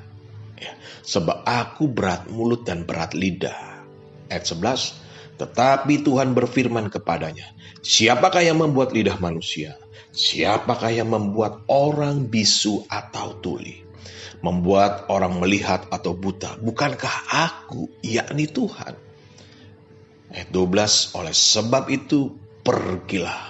Ya, 0.59 0.75
sebab 1.03 1.47
aku 1.47 1.87
berat 1.87 2.27
mulut 2.27 2.67
dan 2.67 2.83
berat 2.83 3.15
lidah. 3.15 3.81
Ayat 4.29 4.45
11, 4.45 5.39
Tetapi 5.39 6.03
Tuhan 6.03 6.35
berfirman 6.35 6.91
kepadanya, 6.91 7.55
Siapakah 7.79 8.43
yang 8.43 8.59
membuat 8.59 8.91
lidah 8.91 9.17
manusia? 9.23 9.79
Siapakah 10.11 10.91
yang 10.91 11.09
membuat 11.15 11.63
orang 11.71 12.27
bisu 12.27 12.83
atau 12.91 13.39
tuli? 13.39 13.87
Membuat 14.43 15.07
orang 15.07 15.39
melihat 15.39 15.87
atau 15.87 16.11
buta? 16.11 16.59
Bukankah 16.59 17.31
aku, 17.31 17.87
yakni 18.03 18.51
Tuhan? 18.51 18.99
Ayat 20.29 20.49
12, 20.51 21.15
oleh 21.15 21.33
sebab 21.35 21.87
itu 21.87 22.35
pergilah. 22.61 23.48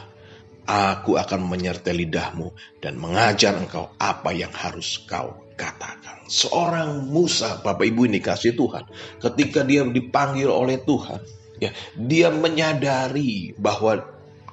Aku 0.70 1.18
akan 1.18 1.50
menyertai 1.50 1.98
lidahmu 1.98 2.54
dan 2.78 3.02
mengajar 3.02 3.58
engkau 3.58 3.90
apa 3.98 4.30
yang 4.38 4.54
harus 4.54 5.02
kau 5.10 5.50
katakan. 5.58 6.30
Seorang 6.30 7.10
Musa, 7.10 7.58
Bapak 7.66 7.90
Ibu 7.90 8.06
ini 8.06 8.22
kasih 8.22 8.54
Tuhan, 8.54 8.86
ketika 9.18 9.66
dia 9.66 9.82
dipanggil 9.82 10.46
oleh 10.46 10.78
Tuhan, 10.78 11.26
ya, 11.58 11.74
dia 11.98 12.30
menyadari 12.30 13.58
bahwa 13.58 14.06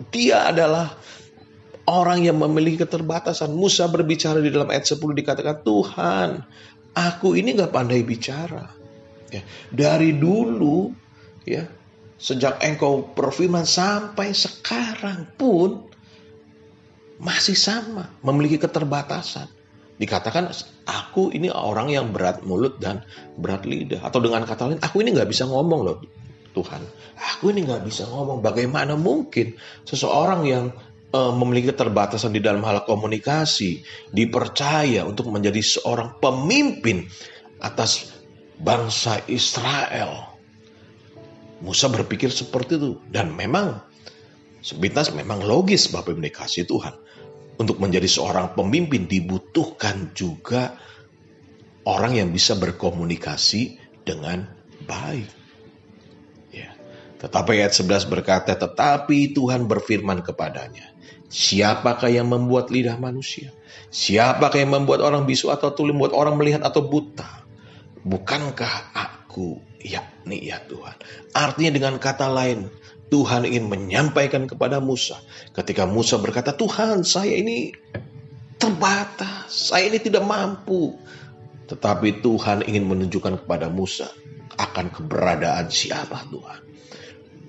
dia 0.09 0.49
adalah 0.49 0.97
orang 1.85 2.25
yang 2.25 2.41
memiliki 2.41 2.89
keterbatasan. 2.89 3.53
Musa 3.53 3.85
berbicara 3.85 4.41
di 4.41 4.49
dalam 4.49 4.73
ayat 4.73 4.89
10 4.89 5.13
dikatakan, 5.13 5.61
Tuhan, 5.61 6.29
aku 6.97 7.37
ini 7.37 7.53
gak 7.61 7.77
pandai 7.77 8.01
bicara. 8.01 8.73
Ya, 9.29 9.45
dari 9.69 10.17
dulu, 10.17 10.91
ya, 11.45 11.69
sejak 12.17 12.65
engkau 12.65 13.13
berfirman 13.13 13.69
sampai 13.69 14.33
sekarang 14.33 15.29
pun 15.37 15.93
masih 17.17 17.57
sama, 17.57 18.13
memiliki 18.21 18.61
keterbatasan. 18.61 19.49
Dikatakan 19.97 20.53
aku 20.85 21.33
ini 21.33 21.49
orang 21.49 21.89
yang 21.89 22.13
berat 22.13 22.45
mulut 22.45 22.77
dan 22.77 23.01
berat 23.41 23.65
lidah. 23.65 24.05
Atau 24.05 24.21
dengan 24.21 24.45
kata 24.45 24.69
lain, 24.69 24.81
aku 24.85 25.01
ini 25.01 25.17
nggak 25.17 25.29
bisa 25.29 25.49
ngomong 25.49 25.81
loh 25.89 25.99
Tuhan. 26.53 26.85
Aku 27.37 27.49
ini 27.49 27.65
nggak 27.65 27.85
bisa 27.89 28.05
ngomong. 28.05 28.45
Bagaimana 28.45 28.93
mungkin 28.97 29.57
seseorang 29.89 30.45
yang 30.45 30.65
uh, 31.17 31.33
memiliki 31.33 31.73
keterbatasan 31.73 32.37
di 32.37 32.45
dalam 32.45 32.61
hal 32.65 32.85
komunikasi 32.85 33.81
dipercaya 34.13 35.09
untuk 35.09 35.33
menjadi 35.33 35.61
seorang 35.65 36.21
pemimpin 36.21 37.09
atas 37.65 38.13
bangsa 38.61 39.25
Israel. 39.29 40.37
Musa 41.65 41.89
berpikir 41.89 42.29
seperti 42.29 42.77
itu 42.77 43.01
dan 43.09 43.33
memang 43.33 43.81
Sepintas 44.67 45.15
memang 45.15 45.47
logis 45.47 45.87
Bapak 45.95 46.19
Ibu 46.19 46.27
dikasih 46.27 46.67
Tuhan. 46.67 46.99
Untuk 47.63 47.79
menjadi 47.79 48.11
seorang 48.11 48.59
pemimpin 48.59 49.07
dibutuhkan 49.07 50.11
juga 50.11 50.75
orang 51.87 52.19
yang 52.19 52.29
bisa 52.35 52.59
berkomunikasi 52.59 53.79
dengan 54.03 54.43
baik. 54.83 55.31
Ya. 56.51 56.75
Tetapi 57.23 57.63
ayat 57.63 57.79
11 57.79 58.11
berkata, 58.11 58.59
tetapi 58.59 59.39
Tuhan 59.39 59.71
berfirman 59.71 60.27
kepadanya, 60.27 60.91
siapakah 61.31 62.11
yang 62.11 62.27
membuat 62.27 62.75
lidah 62.75 62.99
manusia? 62.99 63.55
Siapakah 63.95 64.67
yang 64.67 64.83
membuat 64.83 64.99
orang 64.99 65.31
bisu 65.31 65.55
atau 65.55 65.71
tuli, 65.71 65.95
membuat 65.95 66.19
orang 66.19 66.35
melihat 66.35 66.67
atau 66.67 66.83
buta? 66.83 67.47
Bukankah 68.03 68.93
aku 68.93 69.63
yakni 69.79 70.51
ya 70.51 70.59
Tuhan? 70.67 70.99
Artinya 71.33 71.71
dengan 71.71 71.95
kata 72.03 72.27
lain, 72.27 72.67
Tuhan 73.07 73.47
ingin 73.47 73.71
menyampaikan 73.71 74.51
kepada 74.51 74.83
Musa. 74.83 75.23
Ketika 75.55 75.87
Musa 75.87 76.19
berkata, 76.19 76.51
Tuhan 76.55 77.07
saya 77.07 77.39
ini 77.39 77.71
terbatas, 78.59 79.71
saya 79.71 79.87
ini 79.87 80.03
tidak 80.03 80.27
mampu. 80.27 80.99
Tetapi 81.71 82.23
Tuhan 82.23 82.67
ingin 82.67 82.87
menunjukkan 82.87 83.47
kepada 83.47 83.71
Musa 83.71 84.11
akan 84.59 84.91
keberadaan 84.91 85.71
siapa 85.71 86.27
Tuhan. 86.31 86.61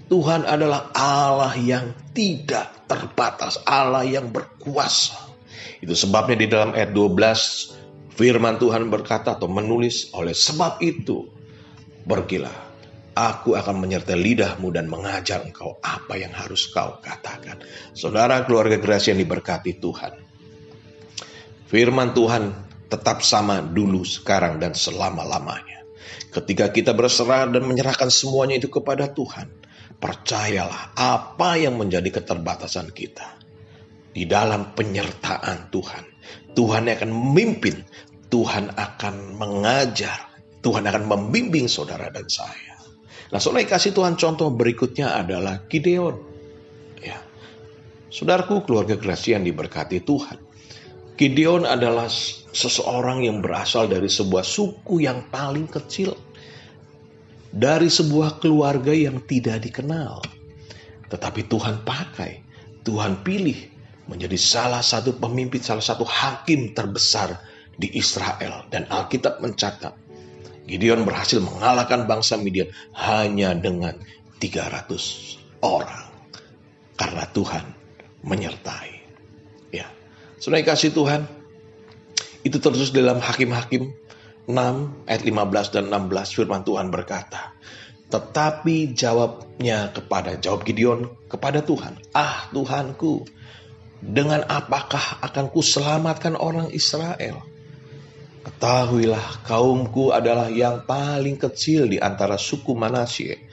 Tuhan 0.07 0.47
adalah 0.47 0.93
Allah 0.95 1.53
yang 1.59 1.91
tidak 2.15 2.87
terbatas, 2.87 3.59
Allah 3.67 4.07
yang 4.07 4.31
berkuasa. 4.31 5.20
Itu 5.83 5.93
sebabnya 5.93 6.37
di 6.39 6.48
dalam 6.48 6.72
ayat 6.72 6.96
12 6.96 8.15
firman 8.15 8.55
Tuhan 8.57 8.87
berkata 8.87 9.35
atau 9.35 9.51
menulis 9.51 10.09
oleh 10.15 10.33
sebab 10.33 10.79
itu 10.81 11.27
pergilah 12.07 12.67
Aku 13.18 13.58
akan 13.58 13.82
menyertai 13.82 14.14
lidahmu 14.14 14.70
dan 14.70 14.86
mengajar 14.86 15.42
engkau 15.42 15.82
apa 15.82 16.22
yang 16.22 16.30
harus 16.38 16.70
kau 16.70 17.01
katakan. 17.01 17.58
Saudara 17.98 18.46
keluarga 18.46 18.77
gerasi 18.77 19.10
yang 19.10 19.18
diberkati 19.25 19.82
Tuhan. 19.82 20.14
Firman 21.66 22.14
Tuhan 22.14 22.53
tetap 22.94 23.25
sama 23.25 23.66
dulu, 23.66 24.06
sekarang, 24.06 24.62
dan 24.62 24.77
selama-lamanya. 24.77 25.82
Ketika 26.30 26.70
kita 26.70 26.94
berserah 26.94 27.50
dan 27.50 27.66
menyerahkan 27.66 28.14
semuanya 28.14 28.62
itu 28.62 28.70
kepada 28.70 29.10
Tuhan, 29.10 29.50
percayalah 29.98 30.94
apa 30.94 31.58
yang 31.58 31.74
menjadi 31.75 32.22
keterbatasan 32.22 32.94
kita. 32.94 33.34
Di 34.14 34.30
dalam 34.30 34.77
penyertaan 34.77 35.74
Tuhan, 35.74 36.03
Tuhan 36.53 36.90
akan 36.90 37.10
memimpin, 37.10 37.82
Tuhan 38.30 38.74
akan 38.74 39.38
mengajar, 39.38 40.30
Tuhan 40.62 40.86
akan 40.90 41.03
membimbing 41.06 41.70
saudara 41.70 42.10
dan 42.10 42.25
saya. 42.25 42.67
Nah, 43.27 43.40
saudara 43.44 43.68
kasih 43.68 43.92
Tuhan 43.92 44.16
contoh 44.16 44.48
berikutnya 44.55 45.20
adalah 45.20 45.68
Gideon. 45.68 46.16
Ya. 47.03 47.20
Saudaraku, 48.07 48.63
keluarga 48.63 48.96
yang 49.35 49.44
diberkati 49.44 50.00
Tuhan. 50.00 50.40
Gideon 51.18 51.68
adalah 51.68 52.07
seseorang 52.53 53.27
yang 53.27 53.44
berasal 53.44 53.92
dari 53.92 54.07
sebuah 54.07 54.46
suku 54.48 55.03
yang 55.03 55.27
paling 55.27 55.68
kecil. 55.68 56.16
Dari 57.51 57.90
sebuah 57.92 58.40
keluarga 58.40 58.96
yang 58.96 59.25
tidak 59.27 59.66
dikenal. 59.66 60.24
Tetapi 61.11 61.42
Tuhan 61.51 61.83
pakai, 61.83 62.31
Tuhan 62.85 63.27
pilih 63.27 63.59
menjadi 64.07 64.40
salah 64.40 64.79
satu 64.79 65.20
pemimpin, 65.20 65.59
salah 65.59 65.83
satu 65.83 66.07
hakim 66.07 66.72
terbesar 66.72 67.35
di 67.75 67.92
Israel. 67.98 68.68
Dan 68.72 68.87
Alkitab 68.87 69.44
mencatat 69.44 70.06
Gideon 70.68 71.08
berhasil 71.08 71.40
mengalahkan 71.40 72.03
bangsa 72.03 72.36
Midian 72.36 72.68
hanya 72.92 73.56
dengan 73.56 73.96
300 74.38 75.64
orang. 75.64 76.12
Karena 77.00 77.24
Tuhan 77.32 77.66
menyertai. 78.27 78.92
Ya. 79.72 79.88
Sudah 80.38 80.60
kasih 80.62 80.92
Tuhan. 80.92 81.24
Itu 82.44 82.60
terus 82.60 82.92
dalam 82.92 83.24
Hakim-Hakim 83.24 83.96
6 84.48 85.08
ayat 85.08 85.24
15 85.24 85.75
dan 85.75 85.84
16 85.88 86.36
firman 86.36 86.64
Tuhan 86.68 86.92
berkata. 86.92 87.56
Tetapi 88.08 88.96
jawabnya 88.96 89.92
kepada 89.92 90.40
jawab 90.40 90.64
Gideon 90.64 91.27
kepada 91.27 91.60
Tuhan, 91.60 92.00
"Ah, 92.16 92.48
Tuhanku, 92.56 93.27
dengan 94.00 94.48
apakah 94.48 95.20
akan 95.20 95.51
ku 95.51 95.60
selamatkan 95.60 96.40
orang 96.40 96.72
Israel?" 96.72 97.44
Ketahuilah 98.48 99.44
kaumku 99.44 100.16
adalah 100.16 100.48
yang 100.48 100.88
paling 100.88 101.36
kecil 101.36 101.83
di 101.92 102.00
antara 102.00 102.40
suku 102.40 102.72
Manasye 102.72 103.44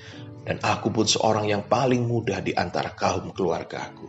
dan 0.46 0.62
aku 0.62 0.94
pun 0.94 1.02
seorang 1.02 1.50
yang 1.50 1.66
paling 1.66 2.06
mudah 2.06 2.38
di 2.38 2.54
antara 2.54 2.94
kaum 2.94 3.34
keluargaku. 3.34 4.06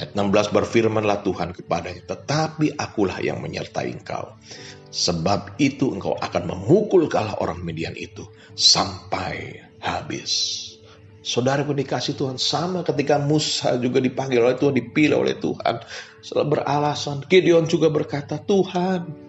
Ayat 0.00 0.16
16 0.16 0.56
berfirmanlah 0.56 1.20
Tuhan 1.20 1.52
kepadanya, 1.52 2.08
tetapi 2.08 2.72
akulah 2.72 3.20
yang 3.20 3.44
menyertai 3.44 3.92
engkau. 3.92 4.32
Sebab 4.88 5.60
itu 5.60 5.92
engkau 5.92 6.16
akan 6.16 6.56
memukul 6.56 7.04
kalah 7.12 7.36
orang 7.44 7.60
Median 7.60 7.92
itu 8.00 8.24
sampai 8.56 9.60
habis. 9.84 10.64
Saudara 11.20 11.60
pun 11.68 11.76
dikasih 11.76 12.16
Tuhan 12.16 12.40
sama 12.40 12.80
ketika 12.80 13.20
Musa 13.20 13.76
juga 13.76 14.00
dipanggil 14.00 14.40
oleh 14.40 14.56
Tuhan, 14.56 14.72
dipilih 14.72 15.20
oleh 15.20 15.36
Tuhan. 15.36 15.84
Setelah 16.24 16.48
beralasan, 16.48 17.28
Gideon 17.28 17.68
juga 17.68 17.92
berkata, 17.92 18.40
Tuhan, 18.40 19.25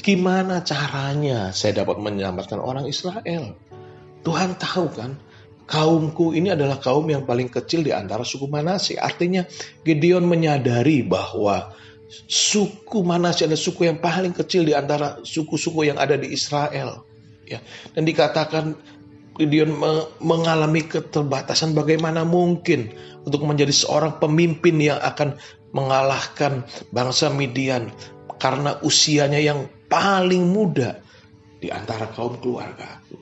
Gimana 0.00 0.64
caranya 0.64 1.52
saya 1.52 1.84
dapat 1.84 2.00
menyelamatkan 2.00 2.58
orang 2.58 2.88
Israel? 2.88 3.54
Tuhan 4.22 4.56
tahu 4.56 4.86
kan, 4.94 5.18
kaumku 5.66 6.32
ini 6.32 6.54
adalah 6.54 6.78
kaum 6.78 7.06
yang 7.10 7.26
paling 7.26 7.50
kecil 7.50 7.82
di 7.82 7.92
antara 7.92 8.22
suku 8.22 8.46
Manase. 8.46 8.98
Artinya 8.98 9.44
Gideon 9.82 10.26
menyadari 10.26 11.02
bahwa 11.02 11.74
suku 12.26 13.02
Manase 13.02 13.46
adalah 13.46 13.62
suku 13.62 13.88
yang 13.88 13.98
paling 13.98 14.34
kecil 14.34 14.66
di 14.66 14.74
antara 14.74 15.20
suku-suku 15.22 15.86
yang 15.86 15.98
ada 15.98 16.18
di 16.18 16.30
Israel. 16.32 17.04
Ya, 17.46 17.58
dan 17.92 18.06
dikatakan 18.06 18.78
Gideon 19.32 19.72
mengalami 20.20 20.84
keterbatasan 20.84 21.72
bagaimana 21.72 22.22
mungkin 22.22 22.92
untuk 23.24 23.42
menjadi 23.48 23.72
seorang 23.72 24.20
pemimpin 24.20 24.76
yang 24.76 25.00
akan 25.00 25.40
mengalahkan 25.72 26.68
bangsa 26.92 27.32
Midian 27.32 27.88
karena 28.36 28.76
usianya 28.84 29.40
yang 29.40 29.72
paling 29.92 30.48
muda 30.48 31.04
di 31.60 31.68
antara 31.68 32.08
kaum 32.08 32.40
keluarga 32.40 32.96
aku. 32.96 33.20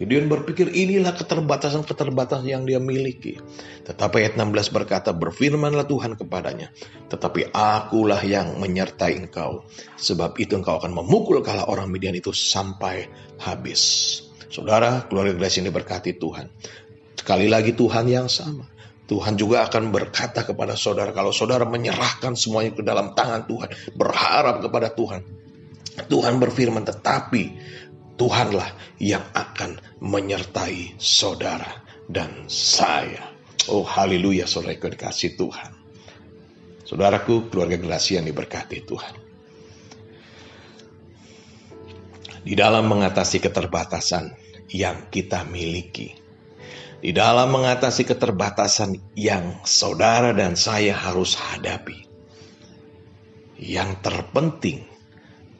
Gideon 0.00 0.26
berpikir 0.26 0.72
inilah 0.72 1.14
keterbatasan-keterbatasan 1.14 2.48
yang 2.48 2.66
dia 2.66 2.82
miliki. 2.82 3.38
Tetapi 3.86 4.24
ayat 4.24 4.34
16 4.34 4.74
berkata, 4.74 5.14
berfirmanlah 5.14 5.86
Tuhan 5.86 6.18
kepadanya, 6.18 6.74
tetapi 7.06 7.54
akulah 7.54 8.18
yang 8.24 8.58
menyertai 8.58 9.14
engkau. 9.14 9.62
Sebab 10.00 10.34
itu 10.42 10.58
engkau 10.58 10.82
akan 10.82 10.90
memukul 10.90 11.38
kalah 11.44 11.70
orang 11.70 11.86
Midian 11.86 12.18
itu 12.18 12.34
sampai 12.34 13.06
habis. 13.46 13.82
Saudara, 14.50 15.06
keluarga 15.06 15.38
Grace 15.38 15.62
ini 15.62 15.70
berkati 15.70 16.18
Tuhan. 16.18 16.50
Sekali 17.14 17.46
lagi 17.46 17.70
Tuhan 17.76 18.10
yang 18.10 18.26
sama. 18.26 18.66
Tuhan 19.06 19.38
juga 19.38 19.70
akan 19.70 19.94
berkata 19.94 20.42
kepada 20.42 20.74
saudara, 20.74 21.14
kalau 21.14 21.30
saudara 21.30 21.62
menyerahkan 21.62 22.34
semuanya 22.34 22.74
ke 22.74 22.82
dalam 22.82 23.14
tangan 23.14 23.46
Tuhan, 23.46 23.70
berharap 23.94 24.64
kepada 24.66 24.90
Tuhan. 24.90 25.41
Tuhan 25.92 26.40
berfirman, 26.40 26.88
tetapi 26.88 27.42
Tuhanlah 28.16 28.70
yang 29.02 29.24
akan 29.34 29.80
menyertai 30.00 30.96
saudara 31.00 31.82
dan 32.08 32.46
saya. 32.46 33.32
Oh 33.66 33.82
haleluya 33.82 34.46
saudara 34.46 34.76
dikasih 34.76 35.34
Tuhan. 35.34 35.72
Saudaraku, 36.86 37.48
keluarga 37.48 37.80
generasi 37.80 38.20
yang 38.20 38.28
diberkati 38.28 38.84
Tuhan. 38.84 39.14
Di 42.42 42.52
dalam 42.58 42.84
mengatasi 42.90 43.38
keterbatasan 43.40 44.34
yang 44.74 45.08
kita 45.08 45.46
miliki, 45.48 46.12
di 47.00 47.10
dalam 47.16 47.48
mengatasi 47.54 48.04
keterbatasan 48.04 48.98
yang 49.16 49.62
saudara 49.64 50.36
dan 50.36 50.58
saya 50.58 50.92
harus 50.92 51.32
hadapi, 51.38 52.06
yang 53.56 53.96
terpenting 54.04 54.91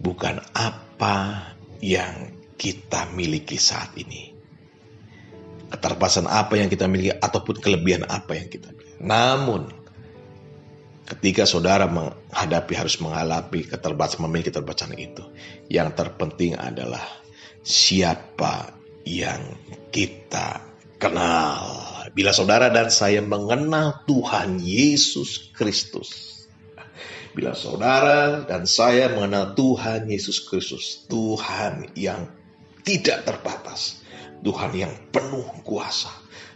bukan 0.03 0.43
apa 0.53 1.49
yang 1.79 2.35
kita 2.59 3.07
miliki 3.15 3.57
saat 3.57 3.95
ini, 3.95 4.35
keterbatasan 5.71 6.27
apa 6.27 6.59
yang 6.59 6.67
kita 6.67 6.91
miliki 6.91 7.15
ataupun 7.15 7.63
kelebihan 7.63 8.05
apa 8.11 8.35
yang 8.35 8.51
kita 8.51 8.75
miliki. 8.75 8.99
Namun 8.99 9.71
ketika 11.07 11.47
saudara 11.47 11.87
menghadapi 11.87 12.75
harus 12.75 12.99
mengalami 12.99 13.63
keterbatasan 13.63 14.27
memiliki 14.27 14.51
keterbatasan 14.51 14.99
itu, 14.99 15.23
yang 15.71 15.95
terpenting 15.95 16.59
adalah 16.59 17.03
siapa 17.63 18.75
yang 19.07 19.59
kita 19.95 20.63
kenal. 20.99 21.83
Bila 22.15 22.31
saudara 22.31 22.71
dan 22.71 22.91
saya 22.93 23.23
mengenal 23.23 24.07
Tuhan 24.07 24.63
Yesus 24.63 25.51
Kristus, 25.51 26.32
bila 27.33 27.57
saudara 27.57 28.45
dan 28.45 28.69
saya 28.69 29.09
mengenal 29.13 29.57
Tuhan 29.57 30.09
Yesus 30.09 30.45
Kristus, 30.45 31.09
Tuhan 31.09 31.93
yang 31.97 32.29
tidak 32.85 33.25
terbatas, 33.25 34.05
Tuhan 34.45 34.73
yang 34.77 34.93
penuh 35.09 35.47
kuasa. 35.65 36.13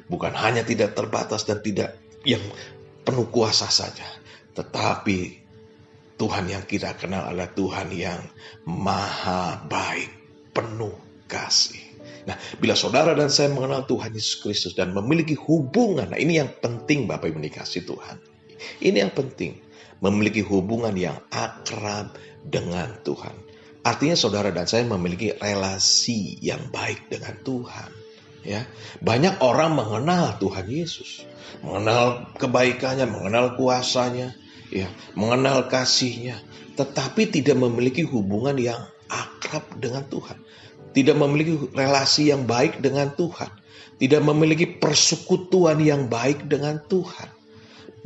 Bukan 0.06 0.36
hanya 0.36 0.62
tidak 0.62 0.94
terbatas 0.94 1.48
dan 1.48 1.64
tidak 1.64 1.98
yang 2.22 2.42
penuh 3.02 3.26
kuasa 3.32 3.66
saja. 3.72 4.06
Tetapi 4.54 5.46
Tuhan 6.16 6.44
yang 6.48 6.64
kita 6.64 6.96
kenal 6.96 7.28
adalah 7.28 7.50
Tuhan 7.52 7.88
yang 7.92 8.20
maha 8.68 9.60
baik, 9.66 10.12
penuh 10.54 10.94
kasih. 11.26 11.82
Nah, 12.26 12.34
bila 12.58 12.74
saudara 12.74 13.14
dan 13.14 13.30
saya 13.30 13.50
mengenal 13.54 13.86
Tuhan 13.86 14.10
Yesus 14.10 14.42
Kristus 14.42 14.74
dan 14.74 14.90
memiliki 14.90 15.38
hubungan, 15.38 16.10
nah 16.10 16.18
ini 16.18 16.42
yang 16.42 16.50
penting 16.58 17.06
Bapak 17.06 17.30
Ibu 17.30 17.38
dikasih 17.38 17.86
Tuhan. 17.86 18.18
Ini 18.82 19.06
yang 19.06 19.12
penting, 19.14 19.62
memiliki 20.00 20.44
hubungan 20.44 20.92
yang 20.96 21.16
akrab 21.32 22.16
dengan 22.44 23.00
Tuhan. 23.02 23.34
Artinya 23.86 24.18
saudara 24.18 24.50
dan 24.50 24.66
saya 24.66 24.82
memiliki 24.82 25.30
relasi 25.30 26.42
yang 26.42 26.74
baik 26.74 27.06
dengan 27.06 27.38
Tuhan. 27.46 27.90
Ya, 28.46 28.62
banyak 29.02 29.42
orang 29.42 29.74
mengenal 29.74 30.38
Tuhan 30.38 30.70
Yesus, 30.70 31.26
mengenal 31.66 32.30
kebaikannya, 32.38 33.10
mengenal 33.10 33.58
kuasanya, 33.58 34.38
ya, 34.70 34.86
mengenal 35.18 35.66
kasihnya, 35.66 36.38
tetapi 36.78 37.26
tidak 37.26 37.58
memiliki 37.58 38.06
hubungan 38.06 38.54
yang 38.54 38.78
akrab 39.10 39.66
dengan 39.82 40.06
Tuhan, 40.06 40.38
tidak 40.94 41.18
memiliki 41.18 41.58
relasi 41.74 42.30
yang 42.30 42.46
baik 42.46 42.78
dengan 42.78 43.10
Tuhan, 43.18 43.50
tidak 43.98 44.22
memiliki 44.22 44.66
persekutuan 44.78 45.82
yang 45.82 46.06
baik 46.06 46.46
dengan 46.46 46.78
Tuhan. 46.86 47.26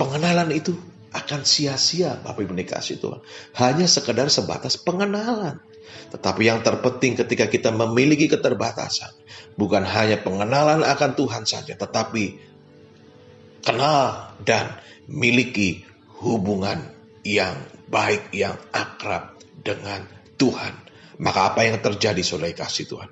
Pengenalan 0.00 0.56
itu 0.56 0.72
akan 1.10 1.42
sia-sia 1.42 2.14
Bapak 2.22 2.46
Ibu 2.46 2.54
dikasih 2.54 3.02
Tuhan. 3.02 3.20
Hanya 3.58 3.86
sekedar 3.90 4.30
sebatas 4.30 4.78
pengenalan. 4.78 5.58
Tetapi 6.10 6.42
yang 6.46 6.62
terpenting 6.62 7.18
ketika 7.18 7.50
kita 7.50 7.70
memiliki 7.74 8.30
keterbatasan, 8.30 9.10
bukan 9.58 9.82
hanya 9.82 10.22
pengenalan 10.22 10.86
akan 10.86 11.10
Tuhan 11.18 11.42
saja, 11.46 11.74
tetapi 11.74 12.38
kenal 13.62 14.34
dan 14.46 14.78
miliki 15.10 15.82
hubungan 16.22 16.78
yang 17.26 17.58
baik, 17.90 18.30
yang 18.30 18.54
akrab 18.70 19.38
dengan 19.60 20.06
Tuhan. 20.38 20.74
Maka 21.20 21.52
apa 21.52 21.68
yang 21.68 21.78
terjadi 21.84 22.22
saudara 22.24 22.54
kasih 22.54 22.86
Tuhan? 22.88 23.10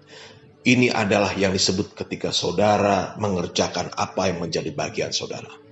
Ini 0.65 0.91
adalah 0.91 1.33
yang 1.37 1.55
disebut 1.55 1.95
ketika 1.95 2.35
saudara 2.35 3.15
mengerjakan 3.21 3.95
apa 3.95 4.33
yang 4.33 4.43
menjadi 4.43 4.71
bagian 4.75 5.13
saudara. 5.15 5.68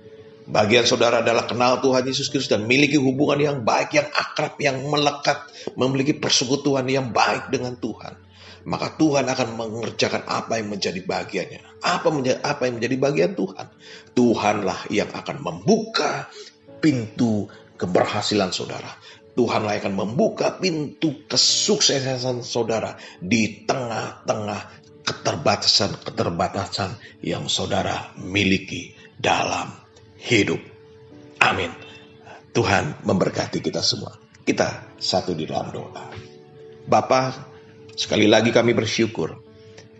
Bagian 0.47 0.87
saudara 0.87 1.19
adalah 1.19 1.43
kenal 1.43 1.83
Tuhan 1.83 2.07
Yesus 2.07 2.31
Kristus 2.31 2.47
dan 2.47 2.63
memiliki 2.63 2.95
hubungan 2.95 3.35
yang 3.35 3.57
baik, 3.67 3.99
yang 3.99 4.07
akrab, 4.15 4.55
yang 4.63 4.79
melekat, 4.87 5.43
memiliki 5.75 6.15
persekutuan 6.15 6.87
yang 6.87 7.11
baik 7.11 7.51
dengan 7.51 7.75
Tuhan. 7.75 8.15
Maka 8.63 8.95
Tuhan 8.95 9.27
akan 9.27 9.59
mengerjakan 9.59 10.23
apa 10.23 10.59
yang 10.59 10.71
menjadi 10.71 11.03
bagiannya. 11.03 11.59
Apa, 11.83 12.07
menjadi, 12.11 12.39
apa 12.43 12.67
yang 12.67 12.79
menjadi 12.79 12.95
bagian 12.95 13.31
Tuhan? 13.35 13.67
Tuhanlah 14.15 14.87
yang 14.87 15.11
akan 15.11 15.37
membuka 15.43 16.31
pintu 16.79 17.51
keberhasilan 17.75 18.55
saudara. 18.55 18.95
Tuhanlah 19.35 19.75
yang 19.75 19.83
akan 19.87 19.95
membuka 19.99 20.55
pintu 20.59 21.27
kesuksesan 21.27 22.43
saudara 22.43 22.95
di 23.19 23.67
tengah-tengah 23.67 24.61
keterbatasan-keterbatasan 25.03 27.23
yang 27.23 27.51
saudara 27.51 28.11
miliki 28.19 28.95
dalam 29.15 29.86
hidup. 30.21 30.59
Amin. 31.41 31.69
Tuhan 32.53 33.05
memberkati 33.05 33.61
kita 33.61 33.85
semua. 33.85 34.17
Kita 34.41 34.97
satu 34.97 35.37
di 35.37 35.45
dalam 35.45 35.69
doa. 35.69 36.09
Bapa, 36.87 37.35
sekali 37.93 38.25
lagi 38.25 38.49
kami 38.49 38.73
bersyukur. 38.73 39.45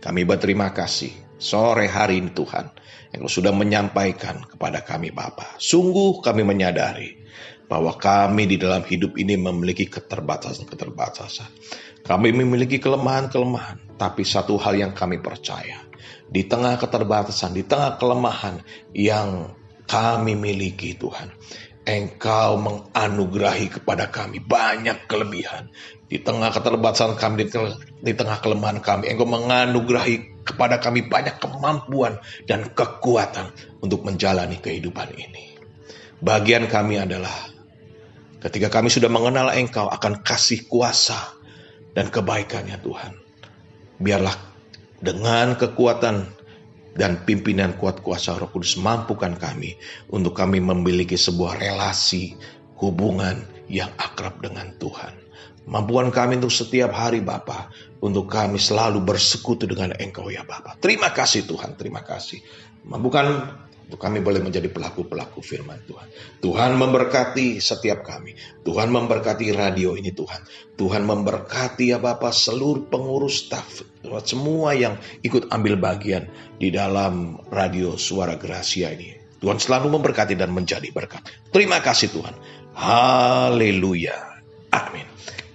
Kami 0.01 0.23
berterima 0.23 0.71
kasih 0.71 1.11
sore 1.37 1.85
hari 1.85 2.23
ini 2.23 2.33
Tuhan 2.33 2.65
yang 3.13 3.29
sudah 3.29 3.53
menyampaikan 3.53 4.41
kepada 4.47 4.81
kami 4.81 5.13
Bapa. 5.13 5.59
Sungguh 5.61 6.19
kami 6.23 6.41
menyadari 6.41 7.27
bahwa 7.67 7.93
kami 7.99 8.47
di 8.47 8.57
dalam 8.57 8.81
hidup 8.87 9.19
ini 9.19 9.35
memiliki 9.35 9.85
keterbatasan-keterbatasan. 9.91 11.51
Kami 12.07 12.31
memiliki 12.31 12.79
kelemahan-kelemahan, 12.79 13.99
tapi 13.99 14.23
satu 14.23 14.55
hal 14.55 14.79
yang 14.79 14.93
kami 14.95 15.19
percaya, 15.19 15.83
di 16.31 16.47
tengah 16.47 16.79
keterbatasan, 16.79 17.51
di 17.51 17.67
tengah 17.67 17.99
kelemahan 17.99 18.63
yang 18.95 19.51
kami 19.87 20.35
miliki 20.35 20.93
Tuhan. 20.99 21.31
Engkau 21.87 22.59
menganugerahi 22.59 23.79
kepada 23.79 24.11
kami 24.11 24.43
banyak 24.43 25.07
kelebihan. 25.07 25.71
Di 26.11 26.19
tengah 26.19 26.51
keterbatasan 26.51 27.15
kami, 27.15 27.47
di 28.03 28.11
tengah 28.11 28.43
kelemahan 28.43 28.83
kami, 28.83 29.07
Engkau 29.07 29.23
menganugerahi 29.23 30.43
kepada 30.43 30.83
kami 30.83 31.07
banyak 31.07 31.39
kemampuan 31.39 32.19
dan 32.43 32.67
kekuatan 32.75 33.55
untuk 33.79 34.03
menjalani 34.03 34.59
kehidupan 34.59 35.15
ini. 35.15 35.55
Bagian 36.19 36.67
kami 36.67 36.99
adalah 36.99 37.31
ketika 38.43 38.67
kami 38.67 38.91
sudah 38.91 39.07
mengenal 39.07 39.51
Engkau 39.55 39.87
akan 39.87 40.23
kasih 40.27 40.67
kuasa 40.67 41.35
dan 41.95 42.11
kebaikannya 42.11 42.77
Tuhan. 42.83 43.15
Biarlah 44.03 44.35
dengan 44.99 45.55
kekuatan 45.55 46.36
dan 46.97 47.21
pimpinan 47.23 47.77
kuat 47.77 48.01
kuasa 48.01 48.35
Roh 48.35 48.49
Kudus 48.49 48.75
mampukan 48.81 49.37
kami 49.37 49.77
untuk 50.09 50.33
kami 50.33 50.57
memiliki 50.57 51.15
sebuah 51.15 51.61
relasi 51.61 52.33
hubungan 52.81 53.45
yang 53.69 53.93
akrab 54.01 54.41
dengan 54.41 54.73
Tuhan. 54.81 55.13
Mampuan 55.67 56.09
kami 56.09 56.39
untuk 56.39 56.53
setiap 56.53 56.95
hari 56.95 57.19
Bapa, 57.19 57.67
untuk 57.99 58.31
kami 58.31 58.55
selalu 58.55 59.03
bersekutu 59.03 59.67
dengan 59.67 59.91
Engkau 59.99 60.31
ya 60.31 60.47
Bapa. 60.47 60.79
Terima 60.79 61.11
kasih 61.11 61.43
Tuhan, 61.43 61.75
terima 61.75 62.01
kasih. 62.01 62.39
Mampukan 62.87 63.51
kami 63.95 64.19
boleh 64.19 64.43
menjadi 64.43 64.67
pelaku-pelaku 64.67 65.39
firman 65.39 65.79
Tuhan. 65.87 66.11
Tuhan 66.43 66.75
memberkati 66.75 67.63
setiap 67.63 68.03
kami. 68.03 68.35
Tuhan 68.67 68.91
memberkati 68.91 69.55
radio 69.55 69.95
ini 69.95 70.11
Tuhan. 70.11 70.43
Tuhan 70.75 71.07
memberkati 71.07 71.95
ya 71.95 72.03
Bapak 72.03 72.35
seluruh 72.35 72.91
pengurus 72.91 73.47
staff. 73.47 73.87
Semua 74.27 74.75
yang 74.75 74.99
ikut 75.23 75.47
ambil 75.55 75.79
bagian 75.79 76.27
di 76.59 76.67
dalam 76.67 77.39
radio 77.47 77.95
suara 77.95 78.35
Gracia 78.35 78.91
ini. 78.91 79.15
Tuhan 79.39 79.55
selalu 79.55 79.87
memberkati 79.95 80.35
dan 80.35 80.51
menjadi 80.51 80.91
berkat. 80.91 81.23
Terima 81.55 81.79
kasih 81.79 82.11
Tuhan. 82.11 82.35
Haleluya. 82.75 84.43
Amin. 84.75 85.07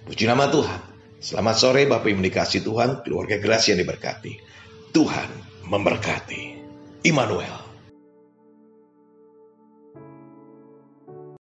Puji 0.09 0.25
nama 0.25 0.49
Tuhan. 0.49 0.81
Selamat 1.23 1.55
sore 1.55 1.87
Bapak 1.87 2.11
Ibu 2.11 2.19
dikasih 2.19 2.67
Tuhan, 2.67 3.07
keluarga 3.07 3.39
Gracia 3.39 3.79
diberkati. 3.79 4.43
Tuhan 4.91 5.31
memberkati. 5.71 6.43
Immanuel. 7.07 7.62